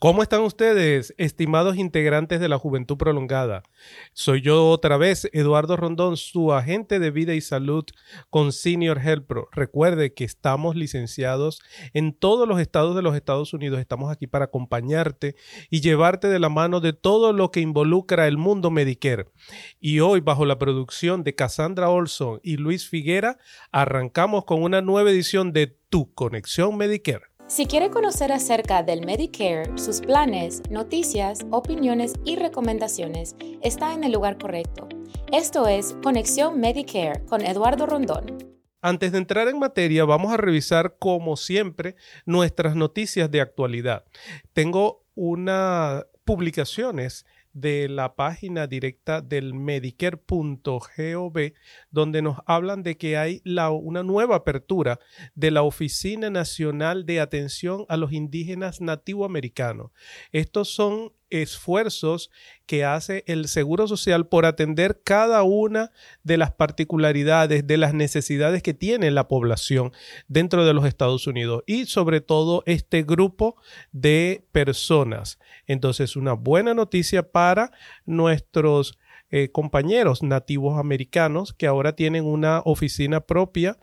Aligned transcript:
¿Cómo 0.00 0.22
están 0.22 0.42
ustedes, 0.42 1.12
estimados 1.18 1.76
integrantes 1.76 2.38
de 2.38 2.48
la 2.48 2.56
Juventud 2.56 2.96
Prolongada? 2.96 3.64
Soy 4.12 4.42
yo 4.42 4.68
otra 4.70 4.96
vez, 4.96 5.28
Eduardo 5.32 5.76
Rondón, 5.76 6.16
su 6.16 6.52
agente 6.52 7.00
de 7.00 7.10
vida 7.10 7.34
y 7.34 7.40
salud 7.40 7.84
con 8.30 8.52
Senior 8.52 9.00
Health 9.00 9.26
Pro. 9.26 9.48
Recuerde 9.50 10.14
que 10.14 10.22
estamos 10.22 10.76
licenciados 10.76 11.60
en 11.94 12.12
todos 12.12 12.46
los 12.46 12.60
estados 12.60 12.94
de 12.94 13.02
los 13.02 13.16
Estados 13.16 13.52
Unidos. 13.52 13.80
Estamos 13.80 14.12
aquí 14.12 14.28
para 14.28 14.44
acompañarte 14.44 15.34
y 15.68 15.80
llevarte 15.80 16.28
de 16.28 16.38
la 16.38 16.48
mano 16.48 16.78
de 16.78 16.92
todo 16.92 17.32
lo 17.32 17.50
que 17.50 17.58
involucra 17.58 18.28
el 18.28 18.36
mundo 18.36 18.70
Medicare. 18.70 19.26
Y 19.80 19.98
hoy, 19.98 20.20
bajo 20.20 20.46
la 20.46 20.60
producción 20.60 21.24
de 21.24 21.34
Cassandra 21.34 21.90
Olson 21.90 22.38
y 22.44 22.56
Luis 22.56 22.88
Figuera, 22.88 23.38
arrancamos 23.72 24.44
con 24.44 24.62
una 24.62 24.80
nueva 24.80 25.10
edición 25.10 25.52
de 25.52 25.76
Tu 25.88 26.14
Conexión 26.14 26.76
Medicare. 26.76 27.27
Si 27.48 27.64
quiere 27.64 27.88
conocer 27.88 28.30
acerca 28.30 28.82
del 28.82 29.06
Medicare, 29.06 29.78
sus 29.78 30.02
planes, 30.02 30.60
noticias, 30.68 31.46
opiniones 31.50 32.12
y 32.26 32.36
recomendaciones, 32.36 33.36
está 33.62 33.94
en 33.94 34.04
el 34.04 34.12
lugar 34.12 34.36
correcto. 34.36 34.86
Esto 35.32 35.66
es 35.66 35.96
Conexión 36.02 36.60
Medicare 36.60 37.24
con 37.24 37.40
Eduardo 37.40 37.86
Rondón. 37.86 38.36
Antes 38.82 39.12
de 39.12 39.18
entrar 39.18 39.48
en 39.48 39.58
materia, 39.58 40.04
vamos 40.04 40.30
a 40.30 40.36
revisar, 40.36 40.96
como 40.98 41.38
siempre, 41.38 41.96
nuestras 42.26 42.76
noticias 42.76 43.30
de 43.30 43.40
actualidad. 43.40 44.04
Tengo 44.52 45.06
unas 45.14 46.04
publicaciones 46.26 47.24
de 47.52 47.88
la 47.88 48.14
página 48.14 48.66
directa 48.66 49.20
del 49.20 49.54
medicare.gov, 49.54 51.52
donde 51.90 52.22
nos 52.22 52.38
hablan 52.46 52.82
de 52.82 52.96
que 52.96 53.16
hay 53.16 53.42
una 53.44 54.02
nueva 54.02 54.36
apertura 54.36 54.98
de 55.34 55.50
la 55.50 55.62
Oficina 55.62 56.30
Nacional 56.30 57.06
de 57.06 57.20
Atención 57.20 57.84
a 57.88 57.96
los 57.96 58.12
Indígenas 58.12 58.80
Nativoamericanos. 58.80 59.90
Estos 60.32 60.68
son 60.68 61.12
esfuerzos 61.30 62.30
que 62.64 62.84
hace 62.84 63.22
el 63.26 63.48
Seguro 63.48 63.86
Social 63.86 64.26
por 64.28 64.46
atender 64.46 65.02
cada 65.04 65.42
una 65.42 65.90
de 66.22 66.38
las 66.38 66.52
particularidades, 66.52 67.66
de 67.66 67.76
las 67.76 67.92
necesidades 67.92 68.62
que 68.62 68.72
tiene 68.74 69.10
la 69.10 69.28
población 69.28 69.92
dentro 70.26 70.64
de 70.64 70.72
los 70.72 70.86
Estados 70.86 71.26
Unidos 71.26 71.64
y 71.66 71.84
sobre 71.86 72.20
todo 72.20 72.62
este 72.66 73.02
grupo 73.02 73.56
de 73.92 74.46
personas. 74.52 75.38
Entonces, 75.66 76.16
una 76.16 76.32
buena 76.32 76.72
noticia 76.74 77.30
para 77.30 77.37
nuestros 78.04 78.98
eh, 79.30 79.50
compañeros 79.50 80.22
nativos 80.22 80.78
americanos 80.78 81.52
que 81.52 81.66
ahora 81.66 81.94
tienen 81.94 82.24
una 82.24 82.62
oficina 82.64 83.20
propia 83.20 83.76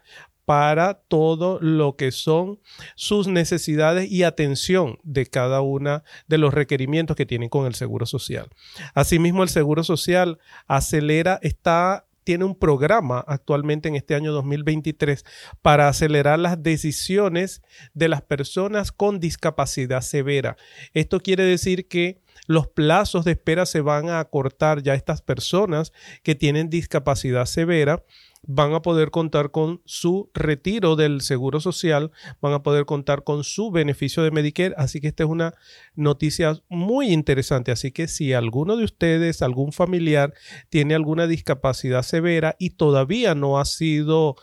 para 0.45 1.02
todo 1.08 1.59
lo 1.59 1.95
que 1.95 2.11
son 2.11 2.59
sus 2.95 3.28
necesidades 3.28 4.11
y 4.11 4.23
atención 4.23 5.00
de 5.03 5.26
cada 5.26 5.61
una 5.61 6.03
de 6.28 6.38
los 6.38 6.53
requerimientos 6.53 7.16
que 7.16 7.26
tienen 7.26 7.50
con 7.50 7.66
el 7.66 7.76
Seguro 7.76 8.06
Social. 8.06 8.50
Asimismo, 8.94 9.44
el 9.44 9.50
Seguro 9.50 9.83
Social 9.83 10.39
acelera, 10.67 11.39
está 11.42 12.06
tiene 12.26 12.44
un 12.44 12.56
programa 12.56 13.23
actualmente 13.26 13.88
en 13.88 13.95
este 13.95 14.16
año 14.16 14.34
2023 14.34 15.23
para 15.62 15.88
acelerar 15.88 16.40
las 16.40 16.62
decisiones 16.62 17.62
de 17.94 18.09
las 18.09 18.23
personas 18.23 18.92
con 18.92 19.20
discapacidad 19.20 20.02
severa. 20.02 20.58
Esto 20.94 21.22
quiere 21.22 21.44
decir 21.44 21.88
que 21.88 22.20
los 22.48 22.67
plazos 22.67 23.26
de 23.26 23.32
espera 23.32 23.66
se 23.66 23.80
van 23.80 24.09
a 24.09 24.20
acortar 24.20 24.82
ya 24.82 24.95
estas 24.95 25.22
personas 25.22 25.94
que 26.23 26.36
tienen 26.36 26.70
discapacidad 26.70 27.45
severa 27.45 28.04
van 28.48 28.74
a 28.74 28.82
poder 28.82 29.12
contar 29.12 29.52
con 29.52 29.82
su 29.86 30.30
retiro 30.34 30.96
del 30.96 31.22
seguro 31.22 31.60
social, 31.60 32.12
van 32.42 32.54
a 32.54 32.64
poder 32.64 32.86
contar 32.86 33.24
con 33.24 33.44
su 33.44 33.72
beneficio 33.72 34.24
de 34.24 34.32
Medicare. 34.32 34.74
Así 34.78 35.02
que 35.02 35.08
esta 35.08 35.24
es 35.24 35.30
una 35.30 35.54
noticia 35.96 36.62
muy 36.70 37.12
interesante. 37.12 37.72
Así 37.72 37.92
que 37.92 38.08
si 38.08 38.34
alguno 38.34 38.78
de 38.78 38.84
ustedes, 38.84 39.42
algún 39.42 39.72
familiar, 39.72 40.34
tiene 40.70 40.96
alguna 40.96 41.28
discapacidad 41.28 42.04
severa 42.04 42.56
y 42.60 42.72
todavía 42.72 43.36
no 43.36 43.60
ha 43.60 43.66
sido... 43.66 44.36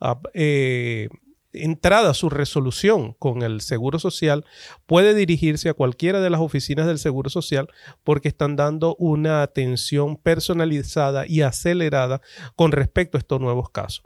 Ah, 0.00 0.18
eh, 0.32 1.08
entrada 1.52 2.14
su 2.14 2.30
resolución 2.30 3.14
con 3.14 3.42
el 3.42 3.60
Seguro 3.60 3.98
Social, 3.98 4.44
puede 4.86 5.14
dirigirse 5.14 5.68
a 5.68 5.74
cualquiera 5.74 6.20
de 6.20 6.30
las 6.30 6.40
oficinas 6.40 6.86
del 6.86 6.98
Seguro 6.98 7.30
Social 7.30 7.68
porque 8.04 8.28
están 8.28 8.56
dando 8.56 8.96
una 8.96 9.42
atención 9.42 10.16
personalizada 10.16 11.26
y 11.26 11.42
acelerada 11.42 12.20
con 12.56 12.72
respecto 12.72 13.16
a 13.16 13.20
estos 13.20 13.40
nuevos 13.40 13.70
casos. 13.70 14.04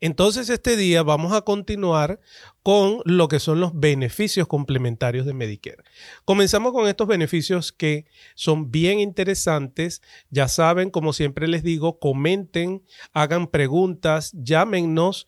Entonces 0.00 0.50
este 0.50 0.76
día 0.76 1.02
vamos 1.02 1.32
a 1.32 1.42
continuar 1.42 2.20
con 2.62 3.00
lo 3.06 3.26
que 3.28 3.40
son 3.40 3.60
los 3.60 3.78
beneficios 3.78 4.46
complementarios 4.46 5.24
de 5.24 5.32
Medicare. 5.32 5.82
Comenzamos 6.26 6.72
con 6.72 6.86
estos 6.88 7.08
beneficios 7.08 7.72
que 7.72 8.04
son 8.34 8.70
bien 8.70 9.00
interesantes. 9.00 10.02
Ya 10.28 10.48
saben, 10.48 10.90
como 10.90 11.14
siempre 11.14 11.48
les 11.48 11.62
digo, 11.62 11.98
comenten, 12.00 12.82
hagan 13.14 13.46
preguntas, 13.46 14.32
llámenos 14.34 15.26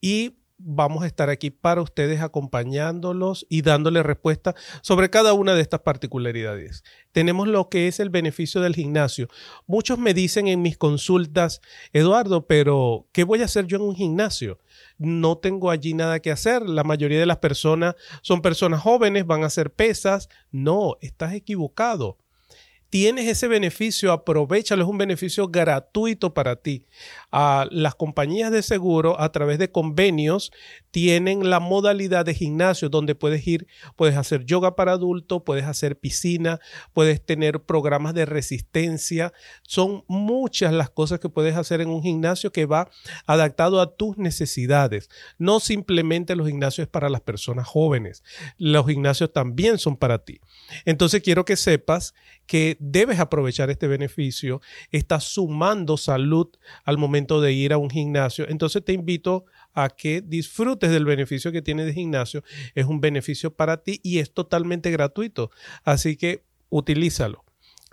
y 0.00 0.37
vamos 0.58 1.04
a 1.04 1.06
estar 1.06 1.30
aquí 1.30 1.50
para 1.50 1.80
ustedes 1.82 2.20
acompañándolos 2.20 3.46
y 3.48 3.62
dándoles 3.62 4.04
respuesta 4.04 4.54
sobre 4.82 5.08
cada 5.08 5.32
una 5.32 5.54
de 5.54 5.62
estas 5.62 5.80
particularidades. 5.80 6.82
Tenemos 7.12 7.48
lo 7.48 7.68
que 7.68 7.88
es 7.88 8.00
el 8.00 8.10
beneficio 8.10 8.60
del 8.60 8.74
gimnasio. 8.74 9.28
Muchos 9.66 9.98
me 9.98 10.14
dicen 10.14 10.48
en 10.48 10.60
mis 10.60 10.76
consultas, 10.76 11.60
Eduardo, 11.92 12.46
pero 12.46 13.06
¿qué 13.12 13.24
voy 13.24 13.42
a 13.42 13.46
hacer 13.46 13.66
yo 13.66 13.76
en 13.76 13.82
un 13.82 13.96
gimnasio? 13.96 14.58
No 14.98 15.38
tengo 15.38 15.70
allí 15.70 15.94
nada 15.94 16.20
que 16.20 16.32
hacer. 16.32 16.62
La 16.68 16.84
mayoría 16.84 17.20
de 17.20 17.26
las 17.26 17.38
personas 17.38 17.94
son 18.22 18.42
personas 18.42 18.80
jóvenes, 18.80 19.26
van 19.26 19.44
a 19.44 19.46
hacer 19.46 19.72
pesas. 19.72 20.28
No, 20.50 20.96
estás 21.00 21.34
equivocado 21.34 22.18
tienes 22.90 23.26
ese 23.26 23.48
beneficio, 23.48 24.12
aprovechalo, 24.12 24.82
es 24.82 24.88
un 24.88 24.98
beneficio 24.98 25.48
gratuito 25.48 26.32
para 26.32 26.56
ti. 26.56 26.86
a 27.30 27.66
las 27.70 27.94
compañías 27.94 28.50
de 28.50 28.62
seguro, 28.62 29.20
a 29.20 29.30
través 29.32 29.58
de 29.58 29.70
convenios, 29.70 30.50
tienen 30.90 31.50
la 31.50 31.60
modalidad 31.60 32.24
de 32.24 32.34
gimnasio 32.34 32.88
donde 32.88 33.14
puedes 33.14 33.46
ir, 33.46 33.66
puedes 33.96 34.16
hacer 34.16 34.46
yoga 34.46 34.74
para 34.76 34.92
adultos, 34.92 35.42
puedes 35.44 35.64
hacer 35.64 35.98
piscina, 35.98 36.58
puedes 36.94 37.24
tener 37.24 37.60
programas 37.60 38.14
de 38.14 38.24
resistencia. 38.24 39.34
Son 39.62 40.04
muchas 40.08 40.72
las 40.72 40.88
cosas 40.88 41.20
que 41.20 41.28
puedes 41.28 41.56
hacer 41.56 41.82
en 41.82 41.88
un 41.88 42.02
gimnasio 42.02 42.50
que 42.50 42.64
va 42.64 42.90
adaptado 43.26 43.80
a 43.80 43.94
tus 43.94 44.16
necesidades. 44.16 45.10
No 45.36 45.60
simplemente 45.60 46.34
los 46.34 46.48
gimnasios 46.48 46.88
para 46.88 47.10
las 47.10 47.20
personas 47.20 47.66
jóvenes, 47.66 48.24
los 48.56 48.86
gimnasios 48.86 49.32
también 49.32 49.76
son 49.78 49.96
para 49.96 50.24
ti. 50.24 50.40
Entonces 50.86 51.22
quiero 51.22 51.44
que 51.44 51.56
sepas 51.56 52.14
que 52.46 52.77
debes 52.78 53.18
aprovechar 53.18 53.70
este 53.70 53.86
beneficio, 53.86 54.60
estás 54.90 55.24
sumando 55.24 55.96
salud 55.96 56.48
al 56.84 56.98
momento 56.98 57.40
de 57.40 57.52
ir 57.52 57.72
a 57.72 57.78
un 57.78 57.90
gimnasio. 57.90 58.46
Entonces 58.48 58.84
te 58.84 58.92
invito 58.92 59.44
a 59.74 59.90
que 59.90 60.22
disfrutes 60.22 60.90
del 60.90 61.04
beneficio 61.04 61.52
que 61.52 61.62
tiene 61.62 61.84
de 61.84 61.94
gimnasio. 61.94 62.42
Es 62.74 62.86
un 62.86 63.00
beneficio 63.00 63.54
para 63.54 63.82
ti 63.82 64.00
y 64.02 64.18
es 64.18 64.32
totalmente 64.32 64.90
gratuito. 64.90 65.50
Así 65.84 66.16
que 66.16 66.44
utilízalo. 66.70 67.44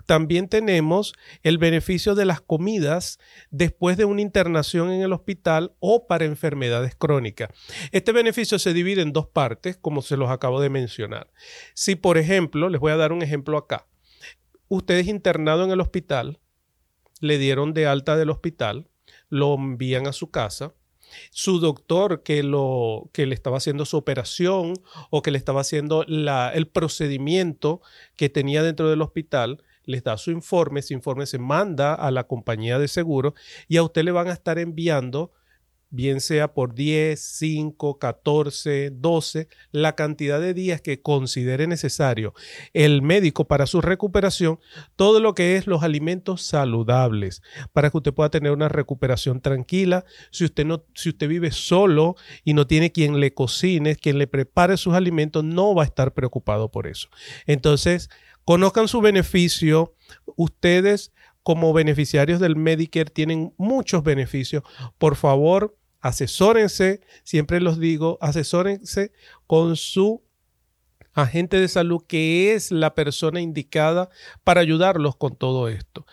También 0.06 0.48
tenemos 0.48 1.14
el 1.42 1.58
beneficio 1.58 2.14
de 2.14 2.24
las 2.24 2.40
comidas 2.40 3.18
después 3.50 3.96
de 3.96 4.04
una 4.04 4.20
internación 4.20 4.92
en 4.92 5.02
el 5.02 5.12
hospital 5.12 5.74
o 5.80 6.06
para 6.06 6.24
enfermedades 6.24 6.94
crónicas. 6.94 7.50
Este 7.90 8.12
beneficio 8.12 8.60
se 8.60 8.72
divide 8.72 9.02
en 9.02 9.12
dos 9.12 9.26
partes, 9.26 9.76
como 9.76 10.02
se 10.02 10.16
los 10.16 10.30
acabo 10.30 10.60
de 10.60 10.70
mencionar. 10.70 11.28
Si, 11.74 11.96
por 11.96 12.18
ejemplo, 12.18 12.68
les 12.68 12.80
voy 12.80 12.92
a 12.92 12.96
dar 12.96 13.10
un 13.12 13.22
ejemplo 13.22 13.58
acá 13.58 13.86
usted 14.68 14.98
es 14.98 15.08
internado 15.08 15.64
en 15.64 15.70
el 15.70 15.80
hospital, 15.80 16.38
le 17.20 17.38
dieron 17.38 17.74
de 17.74 17.86
alta 17.86 18.16
del 18.16 18.30
hospital, 18.30 18.88
lo 19.28 19.54
envían 19.54 20.06
a 20.06 20.12
su 20.12 20.30
casa, 20.30 20.74
su 21.30 21.60
doctor 21.60 22.22
que, 22.22 22.42
lo, 22.42 23.10
que 23.12 23.26
le 23.26 23.34
estaba 23.34 23.58
haciendo 23.58 23.84
su 23.84 23.96
operación 23.96 24.74
o 25.10 25.22
que 25.22 25.30
le 25.30 25.38
estaba 25.38 25.60
haciendo 25.60 26.04
el 26.04 26.68
procedimiento 26.68 27.80
que 28.16 28.28
tenía 28.28 28.62
dentro 28.62 28.90
del 28.90 29.02
hospital, 29.02 29.62
les 29.84 30.02
da 30.02 30.18
su 30.18 30.32
informe, 30.32 30.80
ese 30.80 30.94
informe 30.94 31.26
se 31.26 31.38
manda 31.38 31.94
a 31.94 32.10
la 32.10 32.24
compañía 32.24 32.78
de 32.78 32.88
seguro 32.88 33.34
y 33.68 33.76
a 33.76 33.84
usted 33.84 34.02
le 34.02 34.10
van 34.10 34.28
a 34.28 34.32
estar 34.32 34.58
enviando 34.58 35.32
bien 35.90 36.20
sea 36.20 36.52
por 36.52 36.74
10, 36.74 37.20
5, 37.20 37.98
14, 37.98 38.90
12, 38.90 39.48
la 39.72 39.94
cantidad 39.94 40.40
de 40.40 40.54
días 40.54 40.80
que 40.80 41.00
considere 41.00 41.66
necesario 41.66 42.34
el 42.72 43.02
médico 43.02 43.46
para 43.46 43.66
su 43.66 43.80
recuperación, 43.80 44.58
todo 44.96 45.20
lo 45.20 45.34
que 45.34 45.56
es 45.56 45.66
los 45.66 45.82
alimentos 45.82 46.42
saludables, 46.42 47.42
para 47.72 47.90
que 47.90 47.98
usted 47.98 48.14
pueda 48.14 48.30
tener 48.30 48.52
una 48.52 48.68
recuperación 48.68 49.40
tranquila. 49.40 50.04
Si 50.30 50.44
usted 50.44 50.64
no, 50.64 50.84
si 50.94 51.10
usted 51.10 51.28
vive 51.28 51.50
solo 51.50 52.16
y 52.44 52.54
no 52.54 52.66
tiene 52.66 52.92
quien 52.92 53.20
le 53.20 53.32
cocine, 53.32 53.96
quien 53.96 54.18
le 54.18 54.26
prepare 54.26 54.76
sus 54.76 54.94
alimentos, 54.94 55.44
no 55.44 55.74
va 55.74 55.82
a 55.82 55.86
estar 55.86 56.14
preocupado 56.14 56.70
por 56.70 56.86
eso. 56.86 57.08
Entonces, 57.46 58.10
conozcan 58.44 58.88
su 58.88 59.00
beneficio. 59.00 59.94
Ustedes 60.36 61.12
como 61.46 61.72
beneficiarios 61.72 62.40
del 62.40 62.56
Medicare 62.56 63.08
tienen 63.08 63.54
muchos 63.56 64.02
beneficios. 64.02 64.64
Por 64.98 65.14
favor, 65.14 65.75
asesórense, 66.00 67.00
siempre 67.24 67.60
los 67.60 67.78
digo, 67.78 68.18
asesórense 68.20 69.12
con 69.46 69.76
su 69.76 70.22
agente 71.12 71.58
de 71.58 71.68
salud 71.68 72.02
que 72.06 72.54
es 72.54 72.70
la 72.70 72.94
persona 72.94 73.40
indicada 73.40 74.10
para 74.44 74.60
ayudarlos 74.60 75.16
con 75.16 75.36
todo 75.36 75.68
esto. 75.68 76.06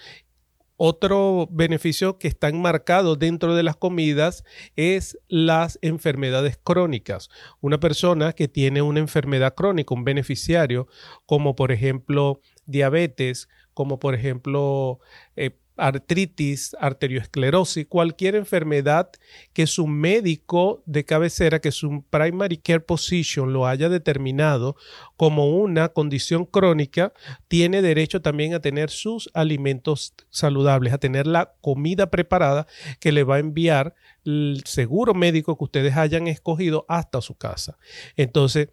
Otro 0.76 1.48
beneficio 1.52 2.18
que 2.18 2.28
está 2.28 2.50
enmarcado 2.50 3.16
dentro 3.16 3.56
de 3.56 3.64
las 3.64 3.76
comidas 3.76 4.44
es 4.76 5.18
las 5.28 5.78
enfermedades 5.82 6.60
crónicas. 6.62 7.30
Una 7.62 7.80
persona 7.80 8.34
que 8.34 8.48
tiene 8.48 8.82
una 8.82 9.00
enfermedad 9.00 9.54
crónica, 9.54 9.94
un 9.94 10.04
beneficiario, 10.04 10.88
como 11.26 11.56
por 11.56 11.72
ejemplo 11.72 12.42
diabetes, 12.66 13.50
como 13.74 14.00
por 14.00 14.16
ejemplo 14.16 15.00
eh, 15.36 15.58
artritis, 15.78 16.76
arteriosclerosis, 16.80 17.88
cualquier 17.88 18.36
enfermedad 18.36 19.10
que 19.54 19.68
su 19.68 19.88
médico 19.88 20.84
de 20.86 21.06
cabecera, 21.06 21.60
que 21.60 21.72
su 21.72 22.04
primary 22.10 22.58
care 22.58 22.80
position 22.80 23.54
lo 23.54 23.68
haya 23.68 23.90
determinado 23.90 24.76
como 25.18 25.50
una 25.50 25.90
condición 25.90 26.46
crónica, 26.46 27.14
tiene 27.48 27.82
derecho 27.82 28.22
también 28.22 28.54
a 28.54 28.60
tener 28.60 28.90
sus 28.90 29.30
alimentos 29.34 30.14
saludables, 30.30 30.94
a 30.94 30.98
tener 30.98 31.28
la 31.28 31.54
comida 31.62 32.10
preparada 32.10 32.68
que 33.00 33.12
le 33.12 33.24
va 33.24 33.36
a 33.36 33.40
enviar 33.40 33.96
el 34.26 34.62
seguro 34.66 35.14
médico 35.14 35.58
que 35.58 35.64
ustedes 35.64 35.98
hayan 35.98 36.28
escogido 36.28 36.86
hasta 36.88 37.22
su 37.22 37.36
casa. 37.36 37.78
Entonces, 38.16 38.70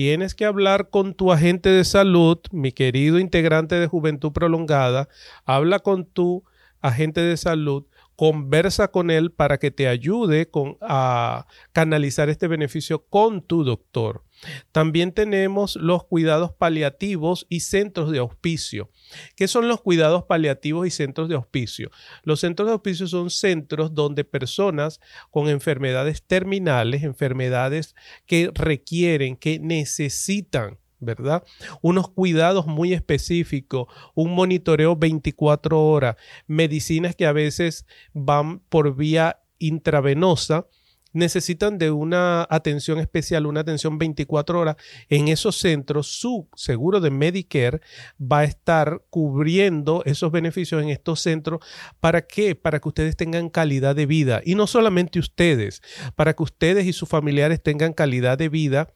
tienes 0.00 0.34
que 0.34 0.46
hablar 0.46 0.88
con 0.88 1.12
tu 1.12 1.30
agente 1.30 1.68
de 1.68 1.84
salud, 1.84 2.38
mi 2.52 2.72
querido 2.72 3.18
integrante 3.18 3.74
de 3.74 3.86
Juventud 3.86 4.32
Prolongada, 4.32 5.10
habla 5.44 5.80
con 5.80 6.06
tu 6.06 6.42
agente 6.80 7.20
de 7.20 7.36
salud, 7.36 7.84
conversa 8.16 8.88
con 8.88 9.10
él 9.10 9.30
para 9.30 9.58
que 9.58 9.70
te 9.70 9.88
ayude 9.88 10.48
con, 10.48 10.78
a 10.80 11.46
canalizar 11.72 12.30
este 12.30 12.48
beneficio 12.48 13.04
con 13.10 13.42
tu 13.42 13.62
doctor. 13.62 14.24
También 14.72 15.12
tenemos 15.12 15.76
los 15.76 16.04
cuidados 16.04 16.52
paliativos 16.52 17.46
y 17.48 17.60
centros 17.60 18.10
de 18.10 18.18
auspicio. 18.18 18.90
¿Qué 19.36 19.48
son 19.48 19.68
los 19.68 19.80
cuidados 19.80 20.24
paliativos 20.24 20.86
y 20.86 20.90
centros 20.90 21.28
de 21.28 21.34
auspicio? 21.34 21.90
Los 22.22 22.40
centros 22.40 22.66
de 22.68 22.72
auspicio 22.72 23.06
son 23.06 23.30
centros 23.30 23.94
donde 23.94 24.24
personas 24.24 25.00
con 25.30 25.48
enfermedades 25.48 26.22
terminales, 26.22 27.02
enfermedades 27.02 27.94
que 28.26 28.50
requieren, 28.54 29.36
que 29.36 29.58
necesitan 29.58 30.78
¿verdad? 31.00 31.44
Unos 31.80 32.10
cuidados 32.10 32.66
muy 32.66 32.92
específicos, 32.92 33.88
un 34.14 34.34
monitoreo 34.34 34.96
24 34.96 35.82
horas, 35.82 36.16
medicinas 36.46 37.16
que 37.16 37.24
a 37.24 37.32
veces 37.32 37.86
van 38.12 38.60
por 38.60 38.94
vía 38.94 39.40
intravenosa, 39.58 40.66
necesitan 41.12 41.78
de 41.78 41.90
una 41.90 42.46
atención 42.50 42.98
especial, 42.98 43.46
una 43.46 43.60
atención 43.60 43.98
24 43.98 44.60
horas. 44.60 44.76
En 45.08 45.28
esos 45.28 45.56
centros, 45.56 46.06
su 46.06 46.48
seguro 46.54 47.00
de 47.00 47.10
Medicare 47.10 47.80
va 48.20 48.40
a 48.40 48.44
estar 48.44 49.02
cubriendo 49.10 50.02
esos 50.04 50.30
beneficios 50.32 50.82
en 50.82 50.90
estos 50.90 51.20
centros. 51.20 51.60
¿Para 52.00 52.22
qué? 52.22 52.54
Para 52.54 52.80
que 52.80 52.88
ustedes 52.88 53.16
tengan 53.16 53.48
calidad 53.48 53.94
de 53.96 54.06
vida. 54.06 54.40
Y 54.44 54.54
no 54.54 54.66
solamente 54.66 55.18
ustedes, 55.18 55.82
para 56.16 56.34
que 56.34 56.42
ustedes 56.42 56.86
y 56.86 56.92
sus 56.92 57.08
familiares 57.08 57.62
tengan 57.62 57.92
calidad 57.92 58.38
de 58.38 58.48
vida 58.48 58.92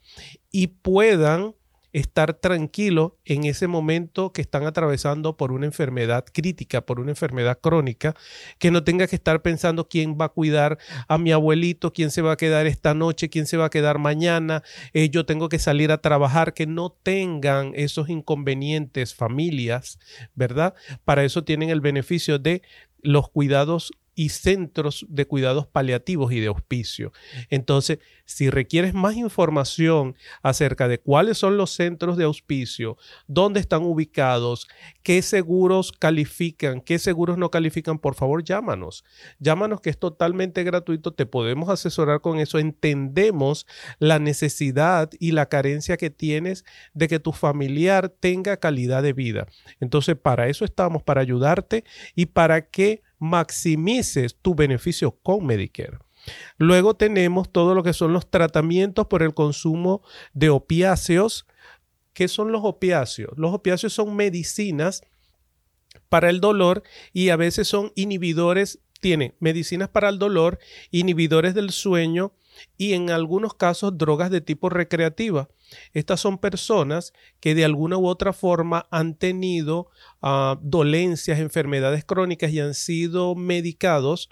y 0.50 0.68
puedan 0.68 1.54
estar 1.94 2.34
tranquilo 2.34 3.16
en 3.24 3.44
ese 3.44 3.68
momento 3.68 4.32
que 4.32 4.42
están 4.42 4.66
atravesando 4.66 5.36
por 5.36 5.52
una 5.52 5.64
enfermedad 5.64 6.24
crítica, 6.30 6.84
por 6.84 6.98
una 6.98 7.12
enfermedad 7.12 7.60
crónica, 7.60 8.16
que 8.58 8.72
no 8.72 8.82
tenga 8.82 9.06
que 9.06 9.14
estar 9.14 9.42
pensando 9.42 9.88
quién 9.88 10.18
va 10.20 10.26
a 10.26 10.28
cuidar 10.30 10.76
a 11.06 11.18
mi 11.18 11.30
abuelito, 11.30 11.92
quién 11.92 12.10
se 12.10 12.20
va 12.20 12.32
a 12.32 12.36
quedar 12.36 12.66
esta 12.66 12.94
noche, 12.94 13.30
quién 13.30 13.46
se 13.46 13.56
va 13.56 13.66
a 13.66 13.70
quedar 13.70 13.98
mañana, 13.98 14.64
eh, 14.92 15.08
yo 15.08 15.24
tengo 15.24 15.48
que 15.48 15.60
salir 15.60 15.92
a 15.92 15.98
trabajar, 15.98 16.52
que 16.52 16.66
no 16.66 16.90
tengan 16.90 17.70
esos 17.76 18.08
inconvenientes 18.08 19.14
familias, 19.14 20.00
¿verdad? 20.34 20.74
Para 21.04 21.22
eso 21.22 21.44
tienen 21.44 21.70
el 21.70 21.80
beneficio 21.80 22.40
de 22.40 22.62
los 23.02 23.30
cuidados 23.30 23.92
y 24.14 24.30
centros 24.30 25.06
de 25.08 25.26
cuidados 25.26 25.66
paliativos 25.66 26.32
y 26.32 26.40
de 26.40 26.46
auspicio. 26.46 27.12
Entonces, 27.50 27.98
si 28.24 28.50
requieres 28.50 28.94
más 28.94 29.16
información 29.16 30.16
acerca 30.42 30.88
de 30.88 30.98
cuáles 30.98 31.38
son 31.38 31.56
los 31.56 31.70
centros 31.70 32.16
de 32.16 32.24
auspicio, 32.24 32.96
dónde 33.26 33.60
están 33.60 33.82
ubicados, 33.82 34.66
qué 35.02 35.22
seguros 35.22 35.92
califican, 35.92 36.80
qué 36.80 36.98
seguros 36.98 37.38
no 37.38 37.50
califican, 37.50 37.98
por 37.98 38.14
favor 38.14 38.44
llámanos. 38.44 39.04
Llámanos 39.38 39.80
que 39.80 39.90
es 39.90 39.98
totalmente 39.98 40.64
gratuito, 40.64 41.12
te 41.12 41.26
podemos 41.26 41.68
asesorar 41.68 42.20
con 42.20 42.38
eso, 42.38 42.58
entendemos 42.58 43.66
la 43.98 44.18
necesidad 44.18 45.10
y 45.18 45.32
la 45.32 45.46
carencia 45.46 45.96
que 45.96 46.10
tienes 46.10 46.64
de 46.92 47.08
que 47.08 47.18
tu 47.18 47.32
familiar 47.32 48.08
tenga 48.08 48.56
calidad 48.56 49.02
de 49.02 49.12
vida. 49.12 49.46
Entonces, 49.80 50.16
para 50.16 50.48
eso 50.48 50.64
estamos, 50.64 51.02
para 51.02 51.20
ayudarte 51.20 51.84
y 52.14 52.26
para 52.26 52.68
que 52.68 53.02
maximices 53.18 54.36
tu 54.40 54.54
beneficio 54.54 55.18
con 55.22 55.46
Medicare. 55.46 55.98
Luego 56.56 56.94
tenemos 56.94 57.50
todo 57.52 57.74
lo 57.74 57.82
que 57.82 57.92
son 57.92 58.12
los 58.12 58.30
tratamientos 58.30 59.06
por 59.06 59.22
el 59.22 59.34
consumo 59.34 60.02
de 60.32 60.50
opiáceos. 60.50 61.46
¿Qué 62.12 62.28
son 62.28 62.52
los 62.52 62.62
opiáceos? 62.64 63.32
Los 63.36 63.52
opiáceos 63.52 63.92
son 63.92 64.16
medicinas 64.16 65.02
para 66.08 66.30
el 66.30 66.40
dolor 66.40 66.82
y 67.12 67.28
a 67.30 67.36
veces 67.36 67.68
son 67.68 67.92
inhibidores, 67.94 68.80
tienen 69.00 69.34
medicinas 69.40 69.88
para 69.88 70.08
el 70.08 70.18
dolor, 70.18 70.58
inhibidores 70.90 71.54
del 71.54 71.70
sueño 71.70 72.32
y 72.76 72.94
en 72.94 73.10
algunos 73.10 73.54
casos 73.54 73.96
drogas 73.96 74.30
de 74.30 74.40
tipo 74.40 74.68
recreativa. 74.68 75.48
Estas 75.92 76.20
son 76.20 76.38
personas 76.38 77.12
que 77.40 77.54
de 77.54 77.64
alguna 77.64 77.96
u 77.96 78.06
otra 78.06 78.32
forma 78.32 78.86
han 78.90 79.14
tenido 79.14 79.88
ah, 80.22 80.58
dolencias, 80.62 81.38
enfermedades 81.38 82.04
crónicas 82.04 82.52
y 82.52 82.60
han 82.60 82.74
sido 82.74 83.34
medicados 83.34 84.28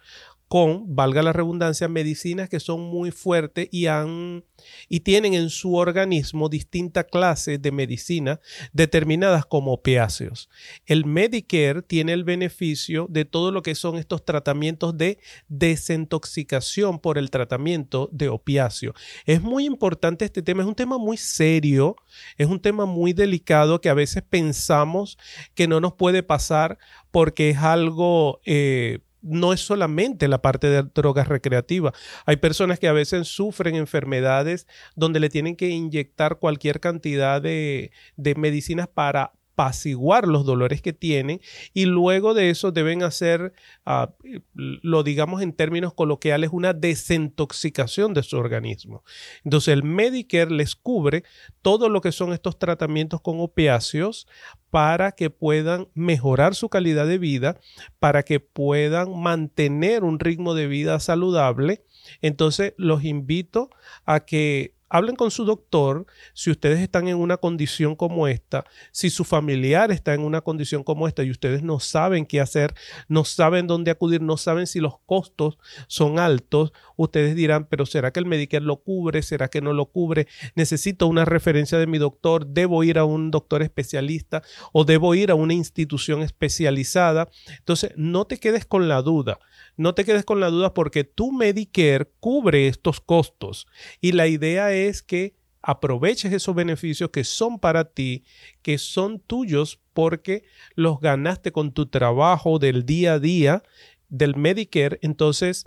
con, 0.52 0.94
valga 0.94 1.22
la 1.22 1.32
redundancia, 1.32 1.88
medicinas 1.88 2.46
que 2.50 2.60
son 2.60 2.82
muy 2.82 3.10
fuertes 3.10 3.68
y 3.70 3.86
han 3.86 4.44
y 4.86 5.00
tienen 5.00 5.32
en 5.32 5.48
su 5.48 5.76
organismo 5.76 6.50
distintas 6.50 7.06
clases 7.10 7.62
de 7.62 7.72
medicina 7.72 8.38
determinadas 8.74 9.46
como 9.46 9.72
opiáceos. 9.72 10.50
El 10.84 11.06
Medicare 11.06 11.80
tiene 11.80 12.12
el 12.12 12.24
beneficio 12.24 13.06
de 13.08 13.24
todo 13.24 13.50
lo 13.50 13.62
que 13.62 13.74
son 13.74 13.96
estos 13.96 14.26
tratamientos 14.26 14.94
de 14.98 15.18
desintoxicación 15.48 16.98
por 16.98 17.16
el 17.16 17.30
tratamiento 17.30 18.10
de 18.12 18.28
opiáceo. 18.28 18.92
Es 19.24 19.40
muy 19.40 19.64
importante 19.64 20.26
este 20.26 20.42
tema, 20.42 20.60
es 20.60 20.68
un 20.68 20.74
tema 20.74 20.98
muy 20.98 21.16
serio, 21.16 21.96
es 22.36 22.46
un 22.46 22.60
tema 22.60 22.84
muy 22.84 23.14
delicado 23.14 23.80
que 23.80 23.88
a 23.88 23.94
veces 23.94 24.22
pensamos 24.22 25.16
que 25.54 25.66
no 25.66 25.80
nos 25.80 25.94
puede 25.94 26.22
pasar 26.22 26.76
porque 27.10 27.48
es 27.48 27.56
algo 27.56 28.42
eh, 28.44 28.98
no 29.22 29.52
es 29.52 29.60
solamente 29.60 30.28
la 30.28 30.42
parte 30.42 30.68
de 30.68 30.82
drogas 30.82 31.28
recreativas. 31.28 31.94
Hay 32.26 32.36
personas 32.36 32.78
que 32.78 32.88
a 32.88 32.92
veces 32.92 33.28
sufren 33.28 33.74
enfermedades 33.74 34.66
donde 34.94 35.20
le 35.20 35.30
tienen 35.30 35.56
que 35.56 35.68
inyectar 35.68 36.38
cualquier 36.38 36.80
cantidad 36.80 37.40
de, 37.40 37.92
de 38.16 38.34
medicinas 38.34 38.88
para 38.88 39.32
apaciguar 39.52 40.26
los 40.26 40.44
dolores 40.44 40.80
que 40.82 40.92
tienen 40.92 41.40
y 41.74 41.84
luego 41.84 42.34
de 42.34 42.50
eso 42.50 42.72
deben 42.72 43.02
hacer, 43.02 43.52
ah, 43.84 44.10
lo 44.54 45.02
digamos 45.02 45.42
en 45.42 45.52
términos 45.52 45.94
coloquiales, 45.94 46.50
una 46.52 46.72
desintoxicación 46.72 48.14
de 48.14 48.22
su 48.22 48.38
organismo. 48.38 49.04
Entonces 49.44 49.74
el 49.74 49.82
Medicare 49.82 50.50
les 50.50 50.74
cubre 50.74 51.24
todo 51.60 51.88
lo 51.88 52.00
que 52.00 52.12
son 52.12 52.32
estos 52.32 52.58
tratamientos 52.58 53.20
con 53.20 53.40
opiáceos 53.40 54.26
para 54.70 55.12
que 55.12 55.28
puedan 55.28 55.88
mejorar 55.94 56.54
su 56.54 56.68
calidad 56.70 57.06
de 57.06 57.18
vida, 57.18 57.60
para 57.98 58.22
que 58.22 58.40
puedan 58.40 59.20
mantener 59.20 60.02
un 60.02 60.18
ritmo 60.18 60.54
de 60.54 60.66
vida 60.66 60.98
saludable. 60.98 61.84
Entonces 62.22 62.72
los 62.78 63.04
invito 63.04 63.70
a 64.06 64.20
que 64.20 64.74
hablen 64.92 65.16
con 65.16 65.30
su 65.30 65.46
doctor 65.46 66.04
si 66.34 66.50
ustedes 66.50 66.80
están 66.80 67.08
en 67.08 67.16
una 67.16 67.38
condición 67.38 67.96
como 67.96 68.28
esta, 68.28 68.66
si 68.92 69.08
su 69.08 69.24
familiar 69.24 69.90
está 69.90 70.12
en 70.12 70.20
una 70.20 70.42
condición 70.42 70.84
como 70.84 71.08
esta 71.08 71.24
y 71.24 71.30
ustedes 71.30 71.62
no 71.62 71.80
saben 71.80 72.26
qué 72.26 72.42
hacer, 72.42 72.74
no 73.08 73.24
saben 73.24 73.66
dónde 73.66 73.90
acudir, 73.90 74.20
no 74.20 74.36
saben 74.36 74.66
si 74.66 74.80
los 74.80 74.98
costos 75.06 75.56
son 75.88 76.18
altos, 76.18 76.72
ustedes 76.96 77.34
dirán, 77.34 77.66
pero 77.70 77.86
¿será 77.86 78.12
que 78.12 78.20
el 78.20 78.26
Medicare 78.26 78.66
lo 78.66 78.82
cubre? 78.82 79.22
¿Será 79.22 79.48
que 79.48 79.62
no 79.62 79.72
lo 79.72 79.86
cubre? 79.86 80.28
Necesito 80.56 81.06
una 81.06 81.24
referencia 81.24 81.78
de 81.78 81.86
mi 81.86 81.96
doctor, 81.96 82.46
debo 82.46 82.84
ir 82.84 82.98
a 82.98 83.06
un 83.06 83.30
doctor 83.30 83.62
especialista 83.62 84.42
o 84.72 84.84
debo 84.84 85.14
ir 85.14 85.30
a 85.30 85.34
una 85.34 85.54
institución 85.54 86.20
especializada. 86.20 87.30
Entonces, 87.58 87.92
no 87.96 88.26
te 88.26 88.36
quedes 88.36 88.66
con 88.66 88.88
la 88.88 89.00
duda. 89.00 89.38
No 89.76 89.94
te 89.94 90.04
quedes 90.04 90.24
con 90.24 90.40
la 90.40 90.50
duda 90.50 90.74
porque 90.74 91.04
tu 91.04 91.32
Medicare 91.32 92.10
cubre 92.20 92.68
estos 92.68 93.00
costos 93.00 93.66
y 94.00 94.12
la 94.12 94.26
idea 94.26 94.72
es 94.72 95.02
que 95.02 95.34
aproveches 95.62 96.32
esos 96.32 96.54
beneficios 96.54 97.10
que 97.10 97.24
son 97.24 97.58
para 97.58 97.84
ti, 97.84 98.24
que 98.62 98.78
son 98.78 99.20
tuyos 99.20 99.80
porque 99.92 100.44
los 100.74 101.00
ganaste 101.00 101.52
con 101.52 101.72
tu 101.72 101.86
trabajo 101.86 102.58
del 102.58 102.84
día 102.84 103.14
a 103.14 103.18
día 103.18 103.62
del 104.08 104.36
Medicare. 104.36 104.98
Entonces, 105.02 105.64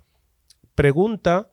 pregunta 0.76 1.52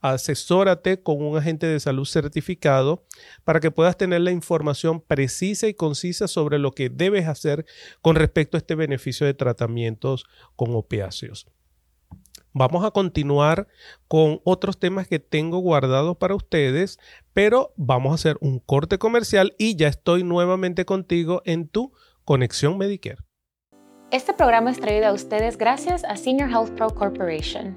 asesórate 0.00 1.02
con 1.02 1.22
un 1.22 1.36
agente 1.36 1.66
de 1.66 1.80
salud 1.80 2.04
certificado 2.04 3.04
para 3.44 3.60
que 3.60 3.70
puedas 3.70 3.96
tener 3.96 4.20
la 4.20 4.30
información 4.30 5.00
precisa 5.00 5.66
y 5.68 5.74
concisa 5.74 6.28
sobre 6.28 6.58
lo 6.58 6.72
que 6.72 6.90
debes 6.90 7.26
hacer 7.26 7.64
con 8.02 8.16
respecto 8.16 8.56
a 8.56 8.58
este 8.58 8.74
beneficio 8.74 9.26
de 9.26 9.34
tratamientos 9.34 10.24
con 10.54 10.74
opiáceos. 10.74 11.46
Vamos 12.58 12.86
a 12.86 12.90
continuar 12.90 13.68
con 14.08 14.40
otros 14.42 14.78
temas 14.78 15.06
que 15.06 15.18
tengo 15.18 15.58
guardados 15.58 16.16
para 16.16 16.34
ustedes, 16.34 16.98
pero 17.34 17.74
vamos 17.76 18.12
a 18.12 18.14
hacer 18.14 18.38
un 18.40 18.60
corte 18.60 18.96
comercial 18.96 19.54
y 19.58 19.76
ya 19.76 19.88
estoy 19.88 20.24
nuevamente 20.24 20.86
contigo 20.86 21.42
en 21.44 21.68
tu 21.68 21.92
conexión 22.24 22.78
Medicare. 22.78 23.18
Este 24.10 24.32
programa 24.32 24.70
es 24.70 24.80
traído 24.80 25.06
a 25.06 25.12
ustedes 25.12 25.58
gracias 25.58 26.02
a 26.04 26.16
Senior 26.16 26.48
Health 26.48 26.70
Pro 26.70 26.88
Corporation. 26.88 27.76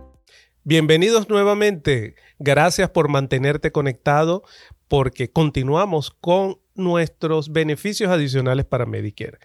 Bienvenidos 0.63 1.27
nuevamente. 1.27 2.13
Gracias 2.37 2.91
por 2.91 3.09
mantenerte 3.09 3.71
conectado 3.71 4.43
porque 4.87 5.31
continuamos 5.31 6.11
con 6.11 6.59
nuestros 6.75 7.51
beneficios 7.51 8.11
adicionales 8.11 8.65
para 8.65 8.85
Medicare. 8.85 9.39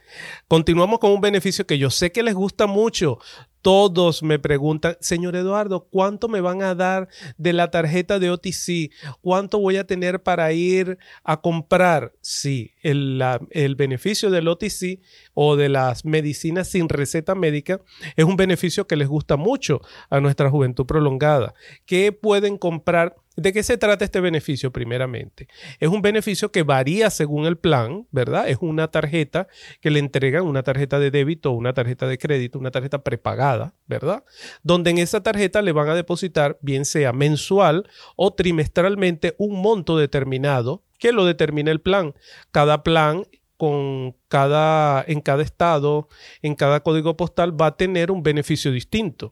Continuamos 0.46 0.99
con 0.99 1.12
un 1.12 1.23
beneficio 1.23 1.66
que 1.66 1.78
yo 1.78 1.88
sé 1.88 2.12
que 2.12 2.23
les 2.23 2.35
gusta 2.35 2.66
mucho. 2.66 3.18
Todos 3.66 4.23
me 4.23 4.38
preguntan, 4.38 4.96
señor 5.00 5.35
Eduardo, 5.35 5.88
¿cuánto 5.90 6.28
me 6.28 6.40
van 6.40 6.62
a 6.62 6.76
dar 6.76 7.08
de 7.37 7.52
la 7.52 7.68
tarjeta 7.73 8.20
de 8.20 8.30
OTC? 8.30 8.92
¿Cuánto 9.20 9.58
voy 9.58 9.76
a 9.76 9.85
tener 9.85 10.23
para 10.23 10.52
ir 10.52 10.99
a 11.25 11.40
comprar? 11.40 12.12
Sí, 12.20 12.75
el, 12.80 13.75
beneficio 13.76 14.30
del 14.30 14.46
OTC 14.46 15.00
o 15.35 15.56
de 15.56 15.68
las 15.68 16.04
medicinas 16.04 16.68
sin 16.68 16.88
receta 16.88 17.35
médica 17.35 17.80
es 18.14 18.25
un 18.25 18.37
beneficio 18.37 18.87
que 18.87 18.94
les 18.94 19.08
gusta 19.08 19.35
mucho 19.37 19.80
a 20.11 20.20
nuestra 20.20 20.49
juventud 20.49 20.87
prolongada. 20.87 21.52
¿Qué 21.87 22.12
pueden 22.12 22.58
comprar? 22.58 23.16
¿De 23.37 23.52
qué 23.52 23.62
se 23.62 23.76
trata 23.76 24.05
este 24.05 24.21
beneficio 24.21 24.73
primeramente? 24.73 25.47
Es 25.78 25.88
un 25.90 26.00
beneficio 26.00 26.50
que 26.50 26.62
varía 26.62 27.11
según 27.11 27.45
el 27.45 27.59
plan, 27.59 28.07
¿verdad? 28.11 28.49
Es 28.49 28.59
una 28.61 28.88
tarjeta 28.90 29.47
que 29.81 29.90
le 29.90 29.99
entregan, 29.99 30.45
una 30.47 30.62
tarjeta 30.62 30.99
de 30.99 31.11
débito, 31.11 31.52
una 31.52 31.75
tarjeta 31.75 32.07
de 32.07 32.16
crédito, 32.16 32.59
una 32.59 32.71
tarjeta 32.71 33.05
prepagada, 33.05 33.75
¿verdad? 33.87 34.25
Donde 34.62 34.90
en 34.90 34.99
esa 34.99 35.23
tarjeta 35.23 35.61
le 35.61 35.73
van 35.73 35.90
a 35.90 35.95
depositar, 35.95 36.59
bien 36.62 36.87
sea 36.87 37.12
mensual 37.12 37.88
o 38.16 38.33
trimestralmente, 38.33 39.35
un 39.38 39.61
monto 39.61 39.99
determinado 39.99 40.83
que 40.99 41.12
lo 41.12 41.26
determina 41.26 41.71
el 41.71 41.81
plan. 41.81 42.14
Cada 42.52 42.83
plan 42.83 43.26
con 43.56 44.14
cada, 44.28 45.04
en 45.06 45.20
cada 45.20 45.42
estado, 45.42 46.08
en 46.42 46.54
cada 46.54 46.80
código 46.80 47.16
postal, 47.16 47.58
va 47.58 47.66
a 47.66 47.76
tener 47.76 48.10
un 48.10 48.22
beneficio 48.22 48.70
distinto. 48.70 49.30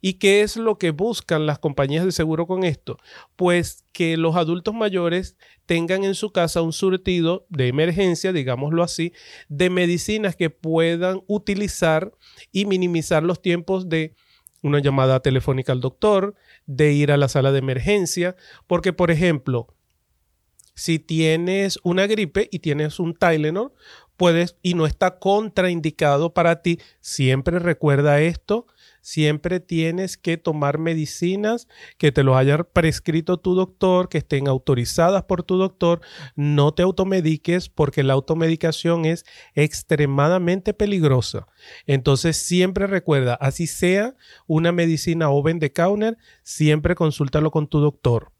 ¿Y 0.00 0.14
qué 0.14 0.42
es 0.42 0.56
lo 0.56 0.78
que 0.78 0.90
buscan 0.90 1.46
las 1.46 1.58
compañías 1.58 2.04
de 2.04 2.12
seguro 2.12 2.46
con 2.46 2.64
esto? 2.64 2.96
Pues 3.36 3.84
que 3.92 4.16
los 4.16 4.36
adultos 4.36 4.74
mayores 4.74 5.36
tengan 5.66 6.04
en 6.04 6.14
su 6.14 6.30
casa 6.30 6.62
un 6.62 6.72
surtido 6.72 7.46
de 7.48 7.68
emergencia, 7.68 8.32
digámoslo 8.32 8.82
así, 8.82 9.12
de 9.48 9.68
medicinas 9.68 10.36
que 10.36 10.50
puedan 10.50 11.22
utilizar 11.26 12.12
y 12.52 12.64
minimizar 12.66 13.22
los 13.22 13.42
tiempos 13.42 13.88
de 13.88 14.14
una 14.62 14.80
llamada 14.80 15.20
telefónica 15.20 15.72
al 15.72 15.80
doctor, 15.80 16.34
de 16.66 16.92
ir 16.92 17.12
a 17.12 17.16
la 17.16 17.28
sala 17.28 17.52
de 17.52 17.58
emergencia, 17.58 18.36
porque 18.66 18.92
por 18.92 19.10
ejemplo, 19.10 19.75
si 20.76 20.98
tienes 20.98 21.80
una 21.82 22.06
gripe 22.06 22.48
y 22.52 22.58
tienes 22.58 23.00
un 23.00 23.14
Tylenol, 23.14 23.72
puedes 24.18 24.56
y 24.62 24.74
no 24.74 24.86
está 24.86 25.18
contraindicado 25.18 26.34
para 26.34 26.60
ti, 26.62 26.78
siempre 27.00 27.58
recuerda 27.58 28.20
esto, 28.20 28.66
siempre 29.00 29.58
tienes 29.58 30.18
que 30.18 30.36
tomar 30.36 30.78
medicinas 30.78 31.66
que 31.96 32.12
te 32.12 32.22
lo 32.22 32.36
haya 32.36 32.58
prescrito 32.62 33.38
tu 33.38 33.54
doctor, 33.54 34.10
que 34.10 34.18
estén 34.18 34.48
autorizadas 34.48 35.24
por 35.24 35.42
tu 35.42 35.56
doctor. 35.56 36.02
No 36.34 36.74
te 36.74 36.82
automediques 36.82 37.70
porque 37.70 38.02
la 38.02 38.12
automedicación 38.12 39.06
es 39.06 39.24
extremadamente 39.54 40.74
peligrosa. 40.74 41.46
Entonces 41.86 42.36
siempre 42.36 42.86
recuerda, 42.86 43.34
así 43.34 43.66
sea 43.66 44.14
una 44.46 44.72
medicina 44.72 45.30
oven 45.30 45.58
de 45.58 45.72
counter, 45.72 46.18
siempre 46.42 46.94
consúltalo 46.94 47.50
con 47.50 47.66
tu 47.66 47.80
doctor. 47.80 48.35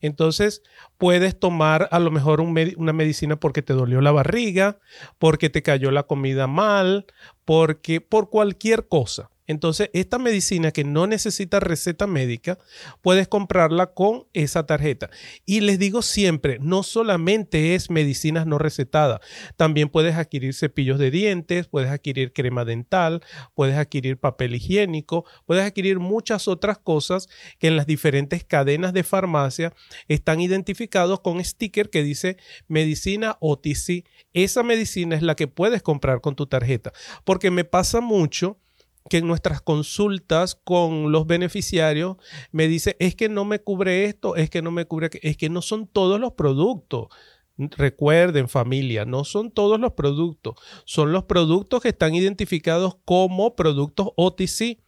Entonces 0.00 0.62
puedes 0.98 1.38
tomar 1.38 1.88
a 1.90 1.98
lo 1.98 2.10
mejor 2.10 2.40
una 2.40 2.92
medicina 2.92 3.36
porque 3.36 3.62
te 3.62 3.72
dolió 3.72 4.00
la 4.00 4.12
barriga, 4.12 4.78
porque 5.18 5.50
te 5.50 5.62
cayó 5.62 5.90
la 5.90 6.04
comida 6.04 6.46
mal, 6.46 7.06
porque 7.44 8.00
por 8.00 8.30
cualquier 8.30 8.88
cosa. 8.88 9.30
Entonces, 9.50 9.90
esta 9.94 10.18
medicina 10.18 10.70
que 10.70 10.84
no 10.84 11.08
necesita 11.08 11.58
receta 11.58 12.06
médica, 12.06 12.56
puedes 13.02 13.26
comprarla 13.26 13.88
con 13.88 14.28
esa 14.32 14.64
tarjeta. 14.64 15.10
Y 15.44 15.60
les 15.60 15.80
digo 15.80 16.02
siempre, 16.02 16.58
no 16.60 16.84
solamente 16.84 17.74
es 17.74 17.90
medicinas 17.90 18.46
no 18.46 18.58
recetadas, 18.58 19.18
también 19.56 19.88
puedes 19.88 20.14
adquirir 20.14 20.54
cepillos 20.54 21.00
de 21.00 21.10
dientes, 21.10 21.66
puedes 21.66 21.90
adquirir 21.90 22.32
crema 22.32 22.64
dental, 22.64 23.22
puedes 23.54 23.76
adquirir 23.76 24.18
papel 24.18 24.54
higiénico, 24.54 25.24
puedes 25.46 25.64
adquirir 25.64 25.98
muchas 25.98 26.46
otras 26.46 26.78
cosas 26.78 27.28
que 27.58 27.66
en 27.66 27.76
las 27.76 27.88
diferentes 27.88 28.44
cadenas 28.44 28.92
de 28.92 29.02
farmacia 29.02 29.72
están 30.06 30.40
identificados 30.40 31.22
con 31.22 31.44
sticker 31.44 31.90
que 31.90 32.04
dice 32.04 32.36
medicina 32.68 33.36
OTC. 33.40 34.04
Esa 34.32 34.62
medicina 34.62 35.16
es 35.16 35.22
la 35.22 35.34
que 35.34 35.48
puedes 35.48 35.82
comprar 35.82 36.20
con 36.20 36.36
tu 36.36 36.46
tarjeta, 36.46 36.92
porque 37.24 37.50
me 37.50 37.64
pasa 37.64 38.00
mucho 38.00 38.60
que 39.08 39.18
en 39.18 39.26
nuestras 39.26 39.60
consultas 39.60 40.54
con 40.54 41.12
los 41.12 41.26
beneficiarios 41.26 42.16
me 42.52 42.68
dice, 42.68 42.96
es 42.98 43.14
que 43.14 43.28
no 43.28 43.44
me 43.44 43.60
cubre 43.60 44.04
esto, 44.04 44.36
es 44.36 44.50
que 44.50 44.62
no 44.62 44.70
me 44.70 44.84
cubre, 44.84 45.10
es 45.22 45.36
que 45.36 45.48
no 45.48 45.62
son 45.62 45.86
todos 45.86 46.20
los 46.20 46.32
productos. 46.32 47.08
Recuerden 47.56 48.48
familia, 48.48 49.04
no 49.04 49.24
son 49.24 49.50
todos 49.50 49.78
los 49.78 49.92
productos, 49.92 50.54
son 50.86 51.12
los 51.12 51.24
productos 51.24 51.82
que 51.82 51.90
están 51.90 52.14
identificados 52.14 52.96
como 53.04 53.54
productos 53.54 54.08
OTC 54.16 54.78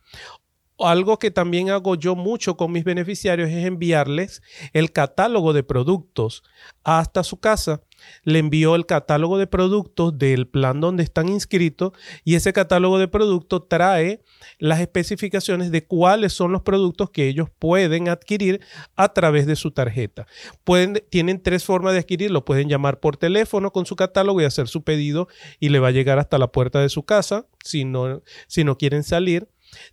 algo 0.78 1.18
que 1.18 1.30
también 1.30 1.70
hago 1.70 1.94
yo 1.94 2.14
mucho 2.14 2.56
con 2.56 2.72
mis 2.72 2.84
beneficiarios 2.84 3.50
es 3.50 3.66
enviarles 3.66 4.42
el 4.72 4.92
catálogo 4.92 5.52
de 5.52 5.62
productos 5.62 6.42
hasta 6.82 7.22
su 7.22 7.38
casa. 7.38 7.82
Le 8.24 8.38
envío 8.38 8.74
el 8.74 8.86
catálogo 8.86 9.38
de 9.38 9.46
productos 9.46 10.18
del 10.18 10.46
plan 10.46 10.80
donde 10.80 11.02
están 11.02 11.28
inscritos 11.28 11.92
y 12.24 12.34
ese 12.34 12.52
catálogo 12.52 12.98
de 12.98 13.08
productos 13.08 13.68
trae 13.68 14.22
las 14.58 14.80
especificaciones 14.80 15.70
de 15.70 15.84
cuáles 15.84 16.32
son 16.32 16.52
los 16.52 16.62
productos 16.62 17.10
que 17.10 17.28
ellos 17.28 17.48
pueden 17.58 18.08
adquirir 18.08 18.60
a 18.96 19.12
través 19.12 19.46
de 19.46 19.56
su 19.56 19.70
tarjeta. 19.70 20.26
Pueden, 20.64 21.02
tienen 21.10 21.42
tres 21.42 21.64
formas 21.64 21.92
de 21.92 22.00
adquirirlo. 22.00 22.44
Pueden 22.44 22.68
llamar 22.68 23.00
por 23.00 23.16
teléfono 23.16 23.72
con 23.72 23.86
su 23.86 23.96
catálogo 23.96 24.40
y 24.40 24.44
hacer 24.44 24.68
su 24.68 24.82
pedido 24.82 25.28
y 25.60 25.68
le 25.68 25.78
va 25.78 25.88
a 25.88 25.92
llegar 25.92 26.18
hasta 26.18 26.38
la 26.38 26.52
puerta 26.52 26.80
de 26.80 26.88
su 26.88 27.04
casa 27.04 27.46
si 27.64 27.84
no, 27.84 28.22
si 28.46 28.64
no 28.64 28.78
quieren 28.78 29.02
salir 29.02 29.48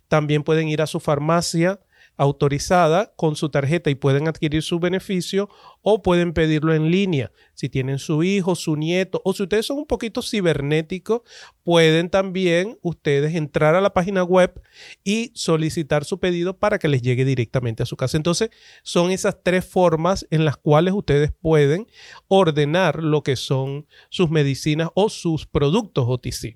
también 0.08 0.42
pueden 0.42 0.68
ir 0.68 0.82
a 0.82 0.86
su 0.86 1.00
farmacia 1.00 1.80
autorizada 2.20 3.14
con 3.16 3.34
su 3.34 3.48
tarjeta 3.48 3.88
y 3.88 3.94
pueden 3.94 4.28
adquirir 4.28 4.62
su 4.62 4.78
beneficio 4.78 5.48
o 5.80 6.02
pueden 6.02 6.34
pedirlo 6.34 6.74
en 6.74 6.90
línea. 6.90 7.32
Si 7.54 7.70
tienen 7.70 7.98
su 7.98 8.22
hijo, 8.22 8.56
su 8.56 8.76
nieto 8.76 9.22
o 9.24 9.32
si 9.32 9.44
ustedes 9.44 9.64
son 9.64 9.78
un 9.78 9.86
poquito 9.86 10.20
cibernéticos, 10.20 11.22
pueden 11.64 12.10
también 12.10 12.78
ustedes 12.82 13.34
entrar 13.34 13.74
a 13.74 13.80
la 13.80 13.94
página 13.94 14.22
web 14.22 14.60
y 15.02 15.32
solicitar 15.34 16.04
su 16.04 16.20
pedido 16.20 16.58
para 16.58 16.78
que 16.78 16.88
les 16.88 17.00
llegue 17.00 17.24
directamente 17.24 17.84
a 17.84 17.86
su 17.86 17.96
casa. 17.96 18.18
Entonces, 18.18 18.50
son 18.82 19.10
esas 19.10 19.38
tres 19.42 19.64
formas 19.64 20.26
en 20.30 20.44
las 20.44 20.58
cuales 20.58 20.92
ustedes 20.92 21.32
pueden 21.40 21.86
ordenar 22.28 23.02
lo 23.02 23.22
que 23.22 23.36
son 23.36 23.86
sus 24.10 24.28
medicinas 24.28 24.90
o 24.94 25.08
sus 25.08 25.46
productos 25.46 26.04
OTC. 26.06 26.54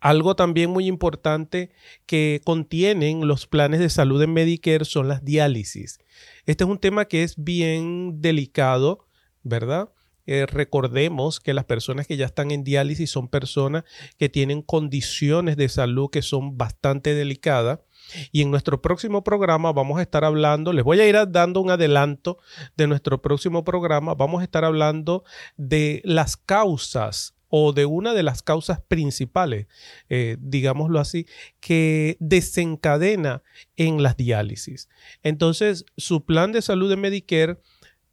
Algo 0.00 0.36
también 0.36 0.70
muy 0.70 0.86
importante 0.86 1.70
que 2.06 2.40
contienen 2.44 3.26
los 3.26 3.46
planes 3.46 3.80
de 3.80 3.90
salud 3.90 4.22
en 4.22 4.32
Medicare 4.32 4.84
son 4.84 5.08
las 5.08 5.24
diálisis. 5.24 5.98
Este 6.46 6.64
es 6.64 6.70
un 6.70 6.78
tema 6.78 7.06
que 7.06 7.22
es 7.22 7.34
bien 7.36 8.20
delicado, 8.20 9.06
¿verdad? 9.42 9.90
Eh, 10.26 10.44
recordemos 10.46 11.38
que 11.38 11.54
las 11.54 11.66
personas 11.66 12.08
que 12.08 12.16
ya 12.16 12.26
están 12.26 12.50
en 12.50 12.64
diálisis 12.64 13.10
son 13.10 13.28
personas 13.28 13.84
que 14.18 14.28
tienen 14.28 14.60
condiciones 14.60 15.56
de 15.56 15.68
salud 15.68 16.10
que 16.10 16.20
son 16.20 16.58
bastante 16.58 17.14
delicadas 17.14 17.78
Y 18.32 18.42
en 18.42 18.50
nuestro 18.50 18.82
próximo 18.82 19.22
programa 19.22 19.72
vamos 19.72 20.00
a 20.00 20.02
estar 20.02 20.24
hablando, 20.24 20.72
les 20.72 20.84
voy 20.84 20.98
a 20.98 21.06
ir 21.06 21.16
dando 21.30 21.60
un 21.60 21.70
adelanto 21.70 22.38
de 22.76 22.88
nuestro 22.88 23.22
próximo 23.22 23.62
programa, 23.62 24.14
vamos 24.14 24.40
a 24.40 24.44
estar 24.44 24.64
hablando 24.64 25.22
de 25.56 26.02
las 26.04 26.36
causas 26.36 27.35
o 27.58 27.72
de 27.72 27.86
una 27.86 28.12
de 28.12 28.22
las 28.22 28.42
causas 28.42 28.82
principales, 28.82 29.66
eh, 30.10 30.36
digámoslo 30.40 31.00
así, 31.00 31.26
que 31.58 32.18
desencadena 32.20 33.42
en 33.76 34.02
las 34.02 34.18
diálisis. 34.18 34.90
Entonces, 35.22 35.86
su 35.96 36.26
plan 36.26 36.52
de 36.52 36.60
salud 36.60 36.90
de 36.90 36.96
Medicare 36.96 37.56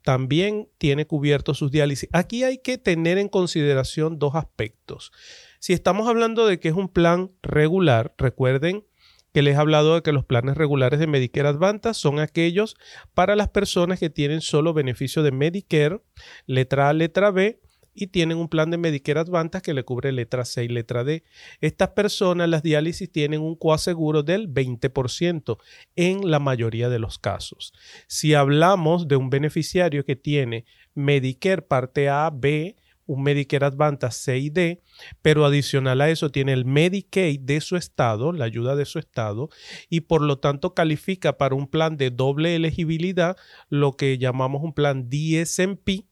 también 0.02 0.70
tiene 0.78 1.06
cubierto 1.06 1.54
sus 1.54 1.72
diálisis. 1.72 2.08
Aquí 2.14 2.46
hay 2.46 2.60
que 2.60 2.78
tener 2.78 3.18
en 3.18 3.28
consideración 3.28 4.18
dos 4.18 4.36
aspectos. 4.36 5.12
Si 5.60 5.74
estamos 5.74 6.08
hablando 6.08 6.46
de 6.46 6.62
que 6.62 6.70
es 6.70 6.76
un 6.76 6.88
plan 6.88 7.32
regular, 7.42 8.14
recuerden 8.18 8.86
que 9.34 9.42
les 9.42 9.56
he 9.56 9.60
hablado 9.60 9.96
de 9.96 10.04
que 10.04 10.14
los 10.14 10.24
planes 10.24 10.56
regulares 10.56 11.02
de 11.02 11.08
Medicare 11.08 11.50
Advantage 11.50 11.96
son 11.96 12.20
aquellos 12.20 12.78
para 13.14 13.36
las 13.36 13.50
personas 13.50 14.00
que 14.00 14.10
tienen 14.10 14.40
solo 14.40 14.74
beneficio 14.74 15.22
de 15.22 15.34
Medicare, 15.34 16.00
letra 16.46 16.88
A, 16.88 16.94
letra 16.94 17.32
B, 17.32 17.60
y 17.94 18.08
tienen 18.08 18.38
un 18.38 18.50
plan 18.50 18.72
de 18.72 18.78
Medicare 18.78 19.20
Advantage 19.20 19.64
que 19.64 19.74
le 19.74 19.84
cubre 19.84 20.12
letra 20.12 20.46
C 20.46 20.64
y 20.64 20.68
letra 20.68 21.04
D. 21.04 21.24
Estas 21.62 21.90
personas, 21.90 22.50
las 22.50 22.64
diálisis, 22.64 23.12
tienen 23.12 23.42
un 23.42 23.56
coaseguro 23.56 24.24
del 24.24 24.52
20% 24.52 25.58
en 25.96 26.30
la 26.30 26.40
mayoría 26.40 26.90
de 26.90 27.00
los 27.00 27.20
casos. 27.20 27.74
Si 28.08 28.34
hablamos 28.34 29.08
de 29.08 29.16
un 29.16 29.30
beneficiario 29.30 30.06
que 30.06 30.16
tiene 30.16 30.66
Medicare 30.94 31.62
parte 31.62 32.10
A, 32.10 32.30
B, 32.34 32.76
un 33.06 33.24
Medicare 33.24 33.66
Advantage 33.66 34.14
C 34.14 34.38
y 34.38 34.50
D, 34.50 34.82
pero 35.22 35.46
adicional 35.46 36.02
a 36.02 36.10
eso 36.10 36.30
tiene 36.30 36.54
el 36.54 36.66
Medicaid 36.66 37.40
de 37.42 37.62
su 37.62 37.76
estado, 37.76 38.32
la 38.32 38.46
ayuda 38.46 38.76
de 38.76 38.86
su 38.86 39.00
estado, 39.00 39.50
y 39.90 40.02
por 40.02 40.22
lo 40.22 40.40
tanto 40.40 40.74
califica 40.74 41.38
para 41.38 41.56
un 41.56 41.68
plan 41.68 41.98
de 41.98 42.12
doble 42.12 42.56
elegibilidad, 42.56 43.36
lo 43.70 43.94
que 43.94 44.18
llamamos 44.18 44.64
un 44.64 44.74
plan 44.74 45.10
DSMP, 45.10 46.06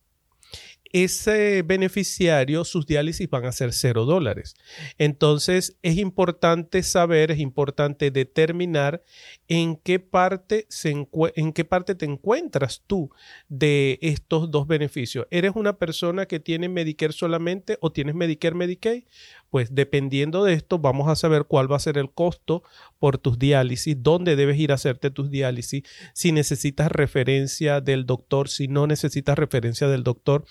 ese 0.94 1.64
beneficiario, 1.64 2.64
sus 2.64 2.86
diálisis 2.86 3.30
van 3.30 3.46
a 3.46 3.52
ser 3.52 3.74
cero 3.74 4.06
dólares. 4.06 4.56
Entonces, 4.98 5.78
es 5.82 5.98
importante 5.98 6.84
saber, 6.84 7.32
es 7.32 7.40
importante 7.40 8.12
determinar 8.12 9.04
en 9.48 9.76
qué 9.78 10.00
parte, 10.00 10.66
se 10.70 11.08
en 11.36 11.54
qué 11.54 11.66
parte 11.66 11.96
te 11.96 12.06
encuentras 12.06 12.84
tú 12.88 13.12
de 13.48 14.00
estos 14.02 14.52
dos 14.52 14.68
beneficios. 14.68 15.28
¿Eres 15.32 15.54
una 15.56 15.78
persona 15.78 16.26
que 16.26 16.40
tiene 16.40 16.70
Medicare 16.70 17.14
solamente 17.14 17.78
o 17.82 17.92
tienes 17.92 18.16
Medicare 18.16 18.56
Medicaid? 18.56 19.04
Pues 19.52 19.76
dependiendo 19.76 20.46
de 20.46 20.54
esto, 20.54 20.80
vamos 20.80 21.10
a 21.10 21.16
saber 21.18 21.44
cuál 21.44 21.70
va 21.70 21.76
a 21.76 21.80
ser 21.80 21.98
el 21.98 22.10
costo 22.10 22.64
por 23.00 23.18
tus 23.18 23.38
diálisis, 23.38 24.02
dónde 24.02 24.38
debes 24.38 24.58
ir 24.58 24.72
a 24.72 24.76
hacerte 24.76 25.12
tus 25.12 25.30
diálisis, 25.30 25.84
si 26.14 26.32
necesitas 26.32 26.90
referencia 26.90 27.82
del 27.82 28.06
doctor, 28.06 28.48
si 28.48 28.70
no 28.70 28.88
necesitas 28.88 29.38
referencia 29.38 29.90
del 29.90 30.04
doctor. 30.04 30.46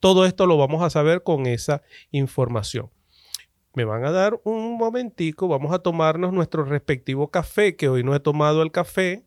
Todo 0.00 0.24
esto 0.24 0.46
lo 0.46 0.56
vamos 0.56 0.82
a 0.82 0.88
saber 0.88 1.22
con 1.22 1.44
esa 1.44 1.82
información. 2.12 2.90
Me 3.74 3.84
van 3.84 4.06
a 4.06 4.10
dar 4.10 4.40
un 4.44 4.78
momentico, 4.78 5.48
vamos 5.48 5.74
a 5.74 5.80
tomarnos 5.80 6.32
nuestro 6.32 6.64
respectivo 6.64 7.30
café, 7.30 7.76
que 7.76 7.90
hoy 7.90 8.02
no 8.04 8.14
he 8.14 8.20
tomado 8.20 8.62
el 8.62 8.72
café. 8.72 9.26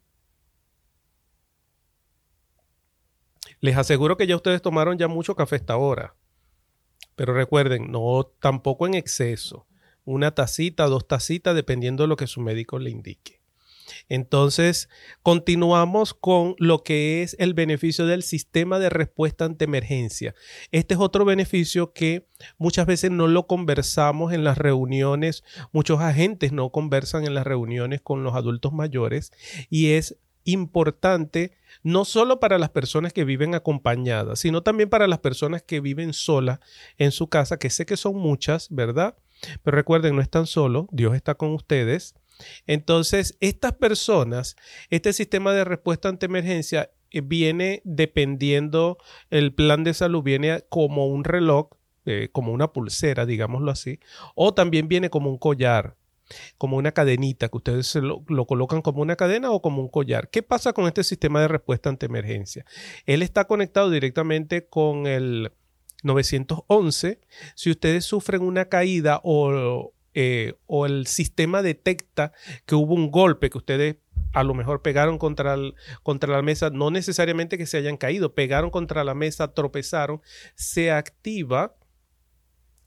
Les 3.60 3.78
aseguro 3.78 4.18
que 4.18 4.26
ya 4.26 4.36
ustedes 4.36 4.64
tomaron 4.64 4.98
ya 4.98 5.08
mucho 5.08 5.36
café 5.36 5.58
esta 5.58 5.78
hora. 5.78 6.16
Pero 7.20 7.34
recuerden, 7.34 7.92
no 7.92 8.32
tampoco 8.40 8.88
en 8.88 8.94
exceso. 8.94 9.68
Una 10.06 10.34
tacita, 10.34 10.86
dos 10.86 11.06
tacitas, 11.06 11.54
dependiendo 11.54 12.04
de 12.04 12.08
lo 12.08 12.16
que 12.16 12.28
su 12.28 12.40
médico 12.40 12.80
le 12.80 12.92
indique. 12.92 13.42
Entonces, 14.08 14.88
continuamos 15.22 16.14
con 16.14 16.56
lo 16.60 16.82
que 16.82 17.22
es 17.22 17.36
el 17.38 17.54
beneficio 17.54 18.06
del 18.06 18.24
sistema 18.24 18.80
de 18.80 18.90
respuesta 18.90 19.44
ante 19.44 19.66
emergencia. 19.66 20.34
Este 20.72 20.94
es 20.94 21.02
otro 21.02 21.26
beneficio 21.26 21.92
que 21.92 22.26
muchas 22.58 22.86
veces 22.86 23.12
no 23.12 23.28
lo 23.28 23.48
conversamos 23.48 24.32
en 24.32 24.46
las 24.46 24.58
reuniones, 24.58 25.44
muchos 25.74 26.00
agentes 26.00 26.54
no 26.54 26.70
conversan 26.70 27.26
en 27.26 27.34
las 27.34 27.46
reuniones 27.46 28.00
con 28.00 28.24
los 28.24 28.34
adultos 28.34 28.72
mayores 28.72 29.34
y 29.70 29.92
es 29.92 30.16
importante 30.44 31.52
no 31.84 32.06
solo 32.06 32.40
para 32.40 32.58
las 32.58 32.70
personas 32.70 33.14
que 33.14 33.24
viven 33.24 33.56
acompañadas, 33.56 34.40
sino 34.40 34.64
también 34.64 34.90
para 34.90 35.08
las 35.08 35.20
personas 35.20 35.64
que 35.64 35.80
viven 35.80 36.14
solas 36.14 36.60
en 36.98 37.12
su 37.12 37.28
casa, 37.28 37.58
que 37.58 37.70
sé 37.70 37.86
que 37.86 37.98
son 37.98 38.18
muchas, 38.18 38.68
¿verdad? 38.70 39.16
Pero 39.64 39.76
recuerden, 39.76 40.16
no 40.16 40.22
están 40.22 40.48
solos, 40.48 40.88
Dios 40.92 41.16
está 41.16 41.36
con 41.36 41.54
ustedes. 41.54 42.16
Entonces, 42.68 43.38
estas 43.40 43.74
personas, 43.74 44.56
este 44.90 45.14
sistema 45.14 45.54
de 45.54 45.64
respuesta 45.64 46.10
ante 46.10 46.26
emergencia 46.26 46.92
eh, 47.12 47.22
viene 47.22 47.82
dependiendo, 47.86 48.98
el 49.30 49.54
plan 49.54 49.84
de 49.84 49.94
salud 49.94 50.24
viene 50.24 50.64
como 50.70 51.08
un 51.08 51.24
reloj, 51.24 51.70
eh, 52.06 52.30
como 52.32 52.54
una 52.54 52.72
pulsera, 52.72 53.26
digámoslo 53.26 53.72
así, 53.72 54.00
o 54.36 54.54
también 54.54 54.88
viene 54.88 55.10
como 55.10 55.30
un 55.30 55.38
collar 55.38 55.96
como 56.58 56.78
una 56.78 56.92
cadenita, 56.92 57.50
que 57.50 57.58
ustedes 57.58 57.96
lo, 57.96 58.24
lo, 58.28 58.46
colocan 58.46 58.82
como 58.82 59.02
una 59.02 59.16
cadena 59.16 59.52
o 59.52 59.62
como 59.62 59.82
un 59.82 59.90
collar. 59.90 60.30
¿Qué 60.30 60.44
pasa 60.44 60.74
con 60.74 60.86
este 60.86 61.04
sistema 61.04 61.42
de 61.42 61.48
respuesta 61.48 61.90
ante 61.90 62.06
emergencia? 62.06 62.66
Él 63.06 63.22
está 63.22 63.46
conectado 63.46 63.90
directamente 63.90 64.68
con 64.68 65.08
el 65.08 65.52
911. 66.04 67.20
Si 67.56 67.72
ustedes 67.72 68.06
sufren 68.06 68.42
una 68.42 68.66
caída 68.66 69.22
o, 69.24 69.94
eh, 70.14 70.54
o 70.66 70.86
el 70.86 71.08
sistema 71.08 71.62
detecta 71.62 72.32
que 72.66 72.76
hubo 72.76 72.94
un 72.94 73.12
golpe, 73.12 73.50
que 73.50 73.58
ustedes 73.58 73.96
a 74.34 74.44
lo 74.44 74.54
mejor 74.54 74.82
pegaron 74.82 75.18
contra, 75.18 75.56
contra 76.04 76.34
la 76.34 76.42
mesa, 76.42 76.70
no 76.70 76.92
necesariamente 76.92 77.58
que 77.58 77.66
se 77.66 77.78
hayan 77.78 77.98
caído, 77.98 78.34
pegaron 78.34 78.70
contra 78.70 79.04
la 79.04 79.16
mesa, 79.16 79.54
tropezaron, 79.54 80.22
se 80.56 80.92
activa 80.92 81.76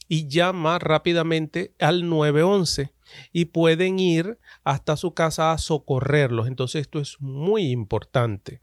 y 0.08 0.28
llama 0.28 0.78
rápidamente 0.78 1.74
al 1.78 2.08
911 2.08 2.92
y 3.32 3.46
pueden 3.46 3.98
ir 3.98 4.38
hasta 4.64 4.96
su 4.96 5.14
casa 5.14 5.52
a 5.52 5.58
socorrerlos. 5.58 6.46
Entonces 6.46 6.82
esto 6.82 7.00
es 7.00 7.20
muy 7.20 7.70
importante. 7.70 8.60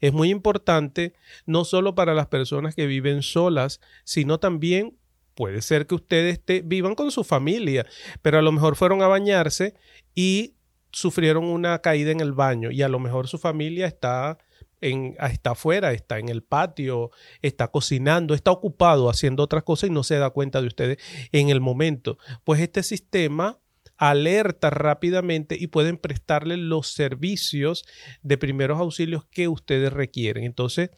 Es 0.00 0.12
muy 0.12 0.30
importante 0.30 1.14
no 1.46 1.64
solo 1.64 1.94
para 1.94 2.14
las 2.14 2.26
personas 2.26 2.74
que 2.74 2.86
viven 2.86 3.22
solas, 3.22 3.80
sino 4.04 4.38
también 4.38 4.96
puede 5.34 5.62
ser 5.62 5.86
que 5.86 5.94
ustedes 5.94 6.40
vivan 6.64 6.94
con 6.94 7.10
su 7.10 7.24
familia, 7.24 7.86
pero 8.22 8.38
a 8.38 8.42
lo 8.42 8.52
mejor 8.52 8.76
fueron 8.76 9.02
a 9.02 9.08
bañarse 9.08 9.74
y 10.14 10.54
sufrieron 10.92 11.44
una 11.44 11.78
caída 11.80 12.10
en 12.10 12.20
el 12.20 12.32
baño 12.32 12.70
y 12.70 12.82
a 12.82 12.88
lo 12.88 12.98
mejor 12.98 13.28
su 13.28 13.38
familia 13.38 13.86
está 13.86 14.38
en, 14.80 15.16
está 15.18 15.52
afuera, 15.52 15.92
está 15.92 16.18
en 16.18 16.28
el 16.28 16.42
patio, 16.42 17.10
está 17.42 17.68
cocinando, 17.68 18.34
está 18.34 18.50
ocupado 18.50 19.08
haciendo 19.08 19.42
otras 19.42 19.62
cosas 19.62 19.90
y 19.90 19.92
no 19.92 20.02
se 20.02 20.18
da 20.18 20.30
cuenta 20.30 20.60
de 20.60 20.66
ustedes 20.66 20.98
en 21.32 21.50
el 21.50 21.60
momento. 21.60 22.18
Pues 22.44 22.60
este 22.60 22.82
sistema 22.82 23.58
alerta 24.00 24.70
rápidamente 24.70 25.58
y 25.60 25.66
pueden 25.66 25.98
prestarle 25.98 26.56
los 26.56 26.88
servicios 26.88 27.84
de 28.22 28.38
primeros 28.38 28.80
auxilios 28.80 29.26
que 29.26 29.46
ustedes 29.46 29.92
requieren. 29.92 30.44
Entonces, 30.44 30.90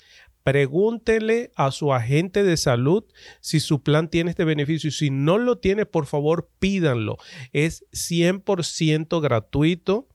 Pregúntele 0.45 1.53
a 1.55 1.71
su 1.71 1.93
agente 1.93 2.43
de 2.43 2.57
salud 2.57 3.05
si 3.41 3.61
su 3.61 3.85
plan 3.85 4.09
tiene 4.09 4.31
este 4.31 4.45
beneficio. 4.45 4.91
Si 4.91 5.09
no 5.09 5.39
lo 5.39 5.59
tiene, 5.59 5.87
por 5.87 6.07
favor, 6.07 6.51
pídanlo. 6.59 7.17
Es 7.53 7.85
100% 7.93 9.21
gratuito 9.21 10.09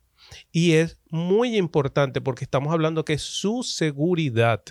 y 0.52 0.74
es 0.74 1.00
muy 1.10 1.56
importante 1.56 2.20
porque 2.20 2.44
estamos 2.44 2.74
hablando 2.74 3.06
que 3.06 3.14
es 3.14 3.22
su 3.22 3.64
seguridad. 3.64 4.66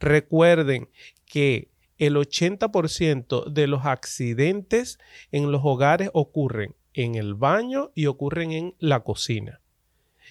Recuerden 0.00 0.88
que 1.24 1.68
el 1.96 2.16
80% 2.16 3.48
de 3.48 3.68
los 3.68 3.86
accidentes 3.86 4.98
en 5.30 5.52
los 5.52 5.60
hogares 5.62 6.10
ocurren 6.14 6.74
en 6.94 7.14
el 7.14 7.34
baño 7.34 7.90
y 7.94 8.06
ocurren 8.06 8.52
en 8.52 8.74
la 8.78 9.00
cocina. 9.00 9.60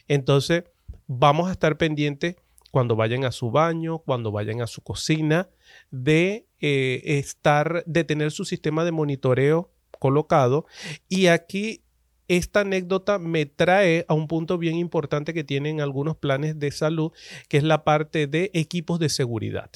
Entonces, 0.08 0.64
vamos 1.08 1.50
a 1.50 1.52
estar 1.52 1.78
pendientes 1.78 2.36
cuando 2.72 2.96
vayan 2.96 3.26
a 3.26 3.32
su 3.32 3.52
baño, 3.52 4.00
cuando 4.00 4.32
vayan 4.32 4.62
a 4.62 4.68
su 4.68 4.82
cocina, 4.82 5.50
de 5.92 6.46
eh, 6.60 7.02
estar, 7.06 7.84
de 7.86 8.04
tener 8.04 8.32
su 8.32 8.46
sistema 8.46 8.86
de 8.86 8.92
monitoreo 8.92 9.72
colocado. 9.98 10.66
Y 11.08 11.28
aquí 11.28 11.84
esta 12.28 12.62
anécdota 12.62 13.18
me 13.18 13.46
trae 13.48 14.06
a 14.08 14.14
un 14.14 14.28
punto 14.28 14.58
bien 14.58 14.76
importante 14.76 15.34
que 15.34 15.44
tienen 15.44 15.82
algunos 15.82 16.16
planes 16.16 16.60
de 16.60 16.72
salud, 16.72 17.12
que 17.48 17.58
es 17.58 17.64
la 17.64 17.84
parte 17.84 18.28
de 18.28 18.52
equipos 18.54 19.00
de 19.00 19.10
seguridad. 19.10 19.72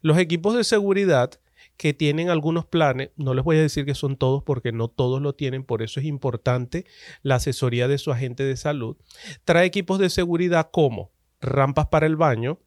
Los 0.00 0.18
equipos 0.18 0.54
de 0.54 0.64
seguridad 0.64 1.40
que 1.76 1.92
tienen 1.92 2.30
algunos 2.30 2.64
planes, 2.64 3.10
no 3.16 3.34
les 3.34 3.44
voy 3.44 3.56
a 3.56 3.62
decir 3.62 3.84
que 3.84 3.94
son 3.94 4.16
todos 4.16 4.42
porque 4.42 4.72
no 4.72 4.88
todos 4.88 5.20
lo 5.20 5.34
tienen, 5.34 5.64
por 5.64 5.82
eso 5.82 6.00
es 6.00 6.06
importante 6.06 6.86
la 7.22 7.36
asesoría 7.36 7.88
de 7.88 7.98
su 7.98 8.12
agente 8.12 8.44
de 8.44 8.56
salud, 8.56 8.96
trae 9.44 9.66
equipos 9.66 9.98
de 9.98 10.10
seguridad 10.10 10.70
como 10.72 11.12
rampas 11.40 11.86
para 11.86 12.06
el 12.06 12.16
baño. 12.16 12.58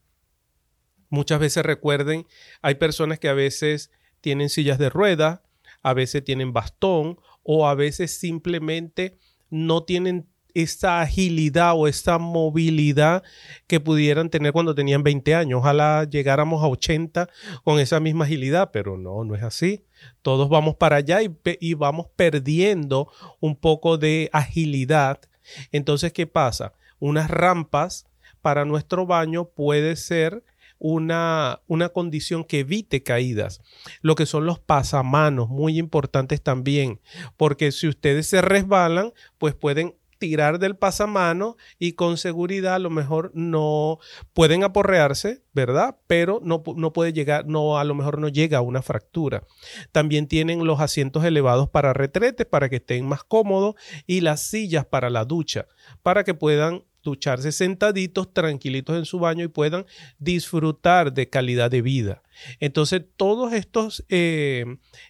Muchas 1.10 1.40
veces 1.40 1.66
recuerden, 1.66 2.28
hay 2.62 2.76
personas 2.76 3.20
que 3.20 3.30
a 3.30 3.34
veces 3.34 3.92
tienen 4.22 4.50
sillas 4.50 4.78
de 4.78 4.90
rueda, 4.90 5.44
a 5.82 5.94
veces 5.94 6.24
tienen 6.24 6.54
bastón 6.54 7.20
o 7.44 7.68
a 7.68 7.74
veces 7.74 8.12
simplemente 8.12 9.18
no 9.50 9.84
tienen 9.84 10.28
esa 10.54 11.02
agilidad 11.02 11.74
o 11.76 11.88
esa 11.88 12.18
movilidad 12.18 13.24
que 13.68 13.80
pudieran 13.80 14.30
tener 14.30 14.52
cuando 14.52 14.76
tenían 14.76 15.04
20 15.04 15.36
años. 15.36 15.60
Ojalá 15.60 16.06
llegáramos 16.10 16.64
a 16.64 16.68
80 16.68 17.30
con 17.64 17.80
esa 17.80 18.00
misma 18.00 18.26
agilidad, 18.26 18.72
pero 18.72 18.98
no, 18.98 19.24
no 19.24 19.36
es 19.36 19.44
así. 19.44 19.84
Todos 20.22 20.50
vamos 20.50 20.76
para 20.76 20.98
allá 20.98 21.22
y, 21.22 21.36
y 21.60 21.74
vamos 21.74 22.08
perdiendo 22.16 23.12
un 23.40 23.56
poco 23.56 23.98
de 23.98 24.30
agilidad. 24.34 25.20
Entonces, 25.72 26.14
¿qué 26.14 26.28
pasa? 26.28 26.74
Unas 27.00 27.30
rampas 27.30 28.06
para 28.42 28.66
nuestro 28.66 29.06
baño 29.06 29.46
puede 29.46 29.96
ser 29.96 30.44
una, 30.80 31.62
una, 31.68 31.90
condición 31.90 32.46
que 32.46 32.60
evite 32.60 33.04
caídas. 33.04 33.62
Lo 34.02 34.16
que 34.16 34.26
son 34.26 34.46
los 34.46 34.60
pasamanos, 34.60 35.50
muy 35.50 35.78
importantes 35.78 36.42
también, 36.42 37.02
porque 37.36 37.72
si 37.72 37.88
ustedes 37.88 38.28
se 38.28 38.42
resbalan, 38.42 39.12
pues 39.38 39.54
pueden 39.54 39.96
tirar 40.20 40.60
del 40.60 40.76
pasamano 40.76 41.58
y 41.80 41.94
con 41.94 42.18
seguridad 42.18 42.76
a 42.76 42.80
lo 42.80 42.90
mejor 42.90 43.32
no 43.34 43.98
pueden 44.34 44.64
aporrearse, 44.64 45.44
¿verdad? 45.54 45.98
Pero 46.06 46.40
no, 46.44 46.62
no, 46.76 46.94
puede 46.94 47.14
llegar, 47.14 47.48
no, 47.48 47.80
a 47.80 47.84
lo 47.84 47.96
mejor 47.96 48.20
no 48.20 48.28
llega 48.28 48.60
a 48.60 48.62
una 48.62 48.82
fractura. 48.82 49.44
También 49.92 50.28
tienen 50.28 50.66
los 50.66 50.80
asientos 50.80 51.24
elevados 51.24 51.70
para 51.70 51.94
retretes 51.94 52.46
para 52.46 52.70
que 52.70 52.76
estén 52.76 53.08
más 53.08 53.24
cómodos 53.24 53.76
y 54.06 54.22
las 54.22 54.42
sillas 54.42 54.86
para 54.86 55.10
la 55.10 55.26
ducha 55.26 55.68
para 56.04 56.24
que 56.24 56.34
puedan 56.34 56.84
ducharse 57.04 57.52
sentaditos, 57.52 58.34
tranquilitos 58.34 58.98
en 58.98 59.06
su 59.06 59.20
baño 59.20 59.46
y 59.46 59.48
puedan 59.48 59.86
disfrutar 60.18 61.14
de 61.14 61.30
calidad 61.30 61.72
de 61.72 61.82
vida. 61.82 62.22
Entonces, 62.60 63.04
todos 63.16 63.54
estos 63.54 64.06
eh, 64.10 64.66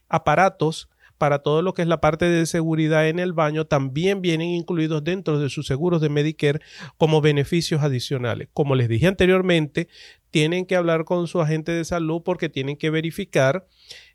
aparatos 0.08 0.89
para 1.20 1.40
todo 1.40 1.62
lo 1.62 1.76
que 1.76 1.84
es 1.84 1.88
la 1.88 2.02
parte 2.02 2.26
de 2.26 2.48
seguridad 2.48 3.08
en 3.08 3.20
el 3.20 3.34
baño 3.34 3.66
también 3.66 4.22
vienen 4.22 4.48
incluidos 4.50 5.04
dentro 5.04 5.38
de 5.38 5.50
sus 5.50 5.68
seguros 5.68 6.02
de 6.02 6.10
Medicare 6.10 6.62
como 6.98 7.22
beneficios 7.22 7.84
adicionales. 7.84 8.48
Como 8.54 8.74
les 8.74 8.90
dije 8.90 9.06
anteriormente, 9.06 9.90
tienen 10.32 10.66
que 10.66 10.76
hablar 10.76 11.06
con 11.06 11.28
su 11.28 11.42
agente 11.42 11.72
de 11.74 11.86
salud 11.86 12.22
porque 12.24 12.50
tienen 12.50 12.78
que 12.78 12.90
verificar 12.90 13.68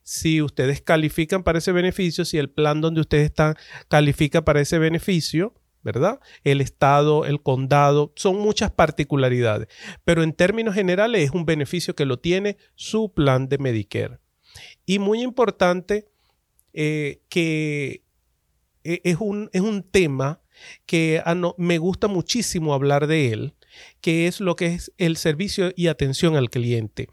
si 0.03 0.43
ustedes 0.43 0.81
califican 0.81 1.45
para 1.45 1.59
ese 1.59 1.73
beneficio, 1.73 2.25
si 2.25 2.39
el 2.39 2.51
plan 2.51 2.81
donde 2.81 3.03
ustedes 3.03 3.27
están 3.27 3.55
califica 3.89 4.45
para 4.45 4.61
ese 4.61 4.79
beneficio. 4.79 5.55
¿verdad? 5.83 6.19
El 6.45 6.63
estado, 6.63 7.27
el 7.27 7.43
condado, 7.43 8.15
son 8.17 8.39
muchas 8.39 8.71
particularidades, 8.71 9.69
pero 10.03 10.23
en 10.23 10.33
términos 10.33 10.75
generales 10.75 11.25
es 11.25 11.33
un 11.33 11.45
beneficio 11.45 11.95
que 11.95 12.07
lo 12.07 12.19
tiene 12.19 12.57
su 12.75 13.13
plan 13.13 13.51
de 13.51 13.59
Medicare. 13.59 14.19
Y 14.87 14.99
muy 14.99 15.23
importante, 15.23 16.09
eh, 16.75 17.21
que 17.29 18.03
e, 18.85 19.01
es 19.05 19.17
un, 19.21 19.49
es 19.53 19.63
un 19.63 19.83
tema 19.83 20.41
que 20.87 21.23
ah, 21.25 21.35
me 21.57 21.79
gusta 21.79 22.09
muchísimo 22.09 22.75
hablar 22.75 23.07
de 23.07 23.33
él, 23.33 23.55
que 24.01 24.27
es 24.27 24.41
lo 24.41 24.57
que 24.57 24.67
es 24.67 24.93
el 24.99 25.17
servicio 25.17 25.73
y 25.75 25.89
atención 25.89 26.37
al 26.37 26.51
cliente. 26.51 27.09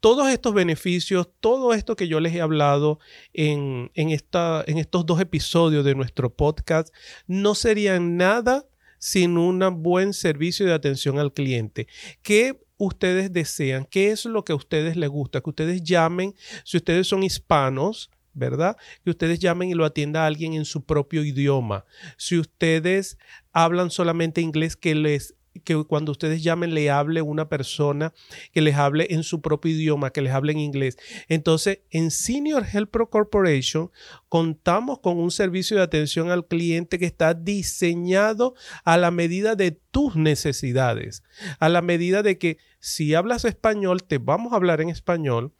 Todos 0.00 0.28
estos 0.28 0.52
beneficios, 0.52 1.28
todo 1.40 1.72
esto 1.74 1.96
que 1.96 2.08
yo 2.08 2.20
les 2.20 2.34
he 2.34 2.40
hablado 2.40 2.98
en, 3.32 3.90
en, 3.94 4.10
esta, 4.10 4.64
en 4.66 4.78
estos 4.78 5.06
dos 5.06 5.20
episodios 5.20 5.84
de 5.84 5.94
nuestro 5.94 6.34
podcast, 6.34 6.92
no 7.26 7.54
serían 7.54 8.16
nada 8.16 8.66
sin 8.98 9.36
un 9.36 9.82
buen 9.82 10.12
servicio 10.12 10.64
de 10.64 10.74
atención 10.74 11.18
al 11.18 11.32
cliente. 11.32 11.88
¿Qué 12.22 12.60
ustedes 12.76 13.32
desean? 13.32 13.84
¿Qué 13.84 14.10
es 14.10 14.24
lo 14.24 14.44
que 14.44 14.52
a 14.52 14.56
ustedes 14.56 14.96
les 14.96 15.08
gusta? 15.08 15.40
Que 15.40 15.50
ustedes 15.50 15.82
llamen, 15.82 16.34
si 16.64 16.76
ustedes 16.76 17.08
son 17.08 17.24
hispanos, 17.24 18.10
¿verdad? 18.34 18.76
Que 19.04 19.10
ustedes 19.10 19.38
llamen 19.38 19.70
y 19.70 19.74
lo 19.74 19.84
atienda 19.84 20.26
alguien 20.26 20.54
en 20.54 20.64
su 20.64 20.84
propio 20.84 21.24
idioma. 21.24 21.84
Si 22.16 22.38
ustedes 22.38 23.18
hablan 23.52 23.90
solamente 23.90 24.40
inglés, 24.40 24.76
que 24.76 24.94
les 24.94 25.34
que 25.64 25.84
cuando 25.84 26.12
ustedes 26.12 26.42
llamen 26.42 26.74
le 26.74 26.90
hable 26.90 27.22
una 27.22 27.48
persona 27.48 28.12
que 28.52 28.62
les 28.62 28.76
hable 28.76 29.08
en 29.10 29.22
su 29.22 29.40
propio 29.40 29.72
idioma, 29.72 30.10
que 30.10 30.22
les 30.22 30.32
hable 30.32 30.52
en 30.52 30.58
inglés. 30.58 30.96
Entonces, 31.28 31.80
en 31.90 32.10
Senior 32.10 32.64
Health 32.64 32.90
Pro 32.90 33.10
Corporation 33.10 33.90
contamos 34.28 35.00
con 35.00 35.18
un 35.18 35.30
servicio 35.30 35.76
de 35.76 35.82
atención 35.82 36.30
al 36.30 36.46
cliente 36.46 36.98
que 36.98 37.06
está 37.06 37.34
diseñado 37.34 38.54
a 38.84 38.96
la 38.96 39.10
medida 39.10 39.54
de 39.54 39.72
tus 39.72 40.16
necesidades, 40.16 41.22
a 41.58 41.68
la 41.68 41.82
medida 41.82 42.22
de 42.22 42.38
que 42.38 42.58
si 42.80 43.14
hablas 43.14 43.44
español, 43.44 44.02
te 44.02 44.18
vamos 44.18 44.52
a 44.52 44.56
hablar 44.56 44.80
en 44.80 44.88
español 44.88 45.52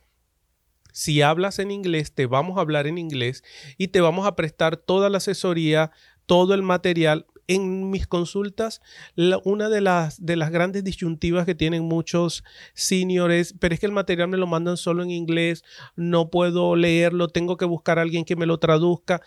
si 0.92 1.22
hablas 1.22 1.59
en 1.59 1.70
inglés, 1.70 2.12
te 2.12 2.26
vamos 2.26 2.59
a 2.59 2.61
hablar 2.61 2.87
en 2.87 2.98
inglés 2.98 3.42
y 3.78 3.88
te 3.88 4.00
vamos 4.00 4.26
a 4.26 4.37
prestar 4.37 4.76
toda 4.76 5.11
la 5.11 5.18
asesoría, 5.18 5.90
todo 6.26 6.55
el 6.55 6.62
material. 6.62 7.26
En 7.48 7.90
mis 7.90 8.07
consultas, 8.07 8.81
una 9.44 9.68
de 9.68 9.81
las, 9.81 10.24
de 10.24 10.37
las 10.37 10.50
grandes 10.50 10.85
disyuntivas 10.85 11.44
que 11.44 11.57
tienen 11.57 11.83
muchos 11.83 12.44
seniors, 12.72 13.55
pero 13.59 13.74
es 13.74 13.81
que 13.81 13.87
el 13.87 13.92
material 13.92 14.28
me 14.28 14.38
lo 14.38 14.46
mandan 14.46 14.76
solo 14.76 15.02
en 15.02 15.11
inglés, 15.11 15.64
no 15.96 16.31
puedo 16.31 16.76
leerlo, 16.76 17.28
tengo 17.28 17.57
que 17.57 17.64
buscar 17.64 17.98
a 17.98 18.02
alguien 18.02 18.24
que 18.24 18.37
me 18.37 18.46
lo 18.46 18.59
traduzca 18.59 19.20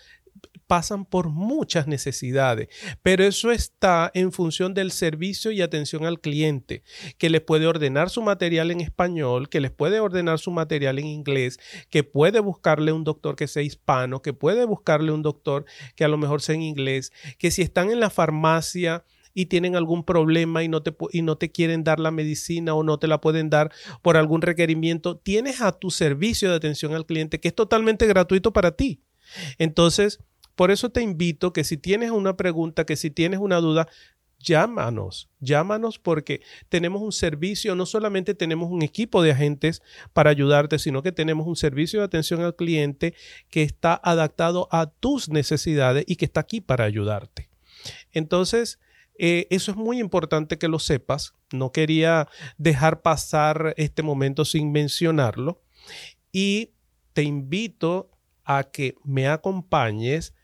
pasan 0.67 1.06
por 1.06 1.30
muchas 1.30 1.88
necesidades, 1.88 2.69
pero 3.04 3.23
eso 3.23 3.51
está 3.51 4.12
en 4.13 4.32
función 4.32 4.73
del 4.73 4.91
servicio 4.91 5.51
y 5.51 5.62
atención 5.62 6.06
al 6.06 6.19
cliente, 6.19 6.84
que 7.17 7.30
les 7.30 7.41
puede 7.41 7.67
ordenar 7.67 8.10
su 8.10 8.21
material 8.21 8.71
en 8.71 8.82
español, 8.82 9.49
que 9.49 9.62
les 9.62 9.71
puede 9.71 9.99
ordenar 9.99 10.39
su 10.39 10.51
material 10.51 10.99
en 10.99 11.08
inglés, 11.08 11.60
que 11.89 12.04
puede 12.04 12.39
buscarle 12.39 12.91
un 12.91 13.04
doctor 13.04 13.36
que 13.36 13.47
sea 13.47 13.63
hispano, 13.63 14.21
que 14.21 14.34
puede 14.34 14.65
buscarle 14.65 15.12
un 15.12 15.21
doctor 15.21 15.65
que 15.95 16.04
a 16.04 16.08
lo 16.08 16.17
mejor 16.17 16.41
sea 16.41 16.56
en 16.56 16.63
inglés, 16.63 17.12
que 17.38 17.51
si 17.51 17.62
están 17.62 17.91
en 17.91 17.99
la 17.99 18.10
farmacia, 18.10 19.06
y 19.38 19.47
tienen 19.47 19.75
algún 19.75 20.04
problema 20.04 20.63
y 20.63 20.69
no, 20.69 20.82
te, 20.82 20.95
y 21.12 21.21
no 21.21 21.38
te 21.38 21.51
quieren 21.51 21.84
dar 21.84 21.99
la 21.99 22.10
medicina 22.10 22.73
o 22.73 22.84
no 22.84 22.97
te 22.97 23.08
la 23.08 23.21
pueden 23.21 23.49
dar 23.49 23.71
por 24.01 24.17
algún 24.17 24.41
requerimiento, 24.41 25.17
tienes 25.17 25.62
a 25.62 25.73
tu 25.73 25.91
servicio 25.91 26.49
de 26.49 26.56
atención 26.56 26.95
al 26.95 27.06
cliente 27.06 27.39
que 27.39 27.49
es 27.49 27.54
totalmente 27.54 28.08
gratuito 28.08 28.54
para 28.54 28.71
ti. 28.71 29.01
Entonces, 29.58 30.19
por 30.56 30.72
eso 30.72 30.89
te 30.89 31.02
invito 31.02 31.54
que 31.54 31.63
si 31.63 31.78
tienes 31.78 32.12
una 32.12 32.38
pregunta, 32.38 32.86
que 32.86 32.96
si 32.96 33.12
tienes 33.12 33.39
una 33.39 33.58
duda, 33.58 33.88
llámanos, 34.39 35.30
llámanos 35.39 36.00
porque 36.00 36.41
tenemos 36.70 37.02
un 37.02 37.12
servicio, 37.12 37.76
no 37.76 37.86
solamente 37.86 38.36
tenemos 38.36 38.70
un 38.70 38.84
equipo 38.84 39.22
de 39.22 39.32
agentes 39.32 39.82
para 40.13 40.30
ayudarte, 40.30 40.80
sino 40.80 41.02
que 41.02 41.12
tenemos 41.12 41.48
un 41.48 41.56
servicio 41.56 42.00
de 42.00 42.06
atención 42.06 42.41
al 42.41 42.56
cliente 42.56 43.15
que 43.50 43.63
está 43.63 44.00
adaptado 44.04 44.68
a 44.72 44.88
tus 44.88 45.30
necesidades 45.30 46.06
y 46.08 46.15
que 46.15 46.26
está 46.26 46.41
aquí 46.41 46.62
para 46.62 46.86
ayudarte. 46.86 47.50
Entonces, 48.12 48.80
eh, 49.18 49.48
eso 49.50 49.72
es 49.72 49.78
muy 49.78 50.00
importante 50.00 50.58
que 50.58 50.68
lo 50.68 50.80
sepas. 50.80 51.34
No 51.52 51.72
quería 51.72 52.28
dejar 52.58 53.02
pasar 53.02 53.74
este 53.78 54.04
momento 54.04 54.46
sin 54.46 54.72
mencionarlo. 54.72 55.62
Y 56.32 56.72
te 57.13 57.24
invito 57.24 58.12
a 58.44 58.63
que 58.65 58.96
me 59.04 59.28
acompañes 59.28 60.35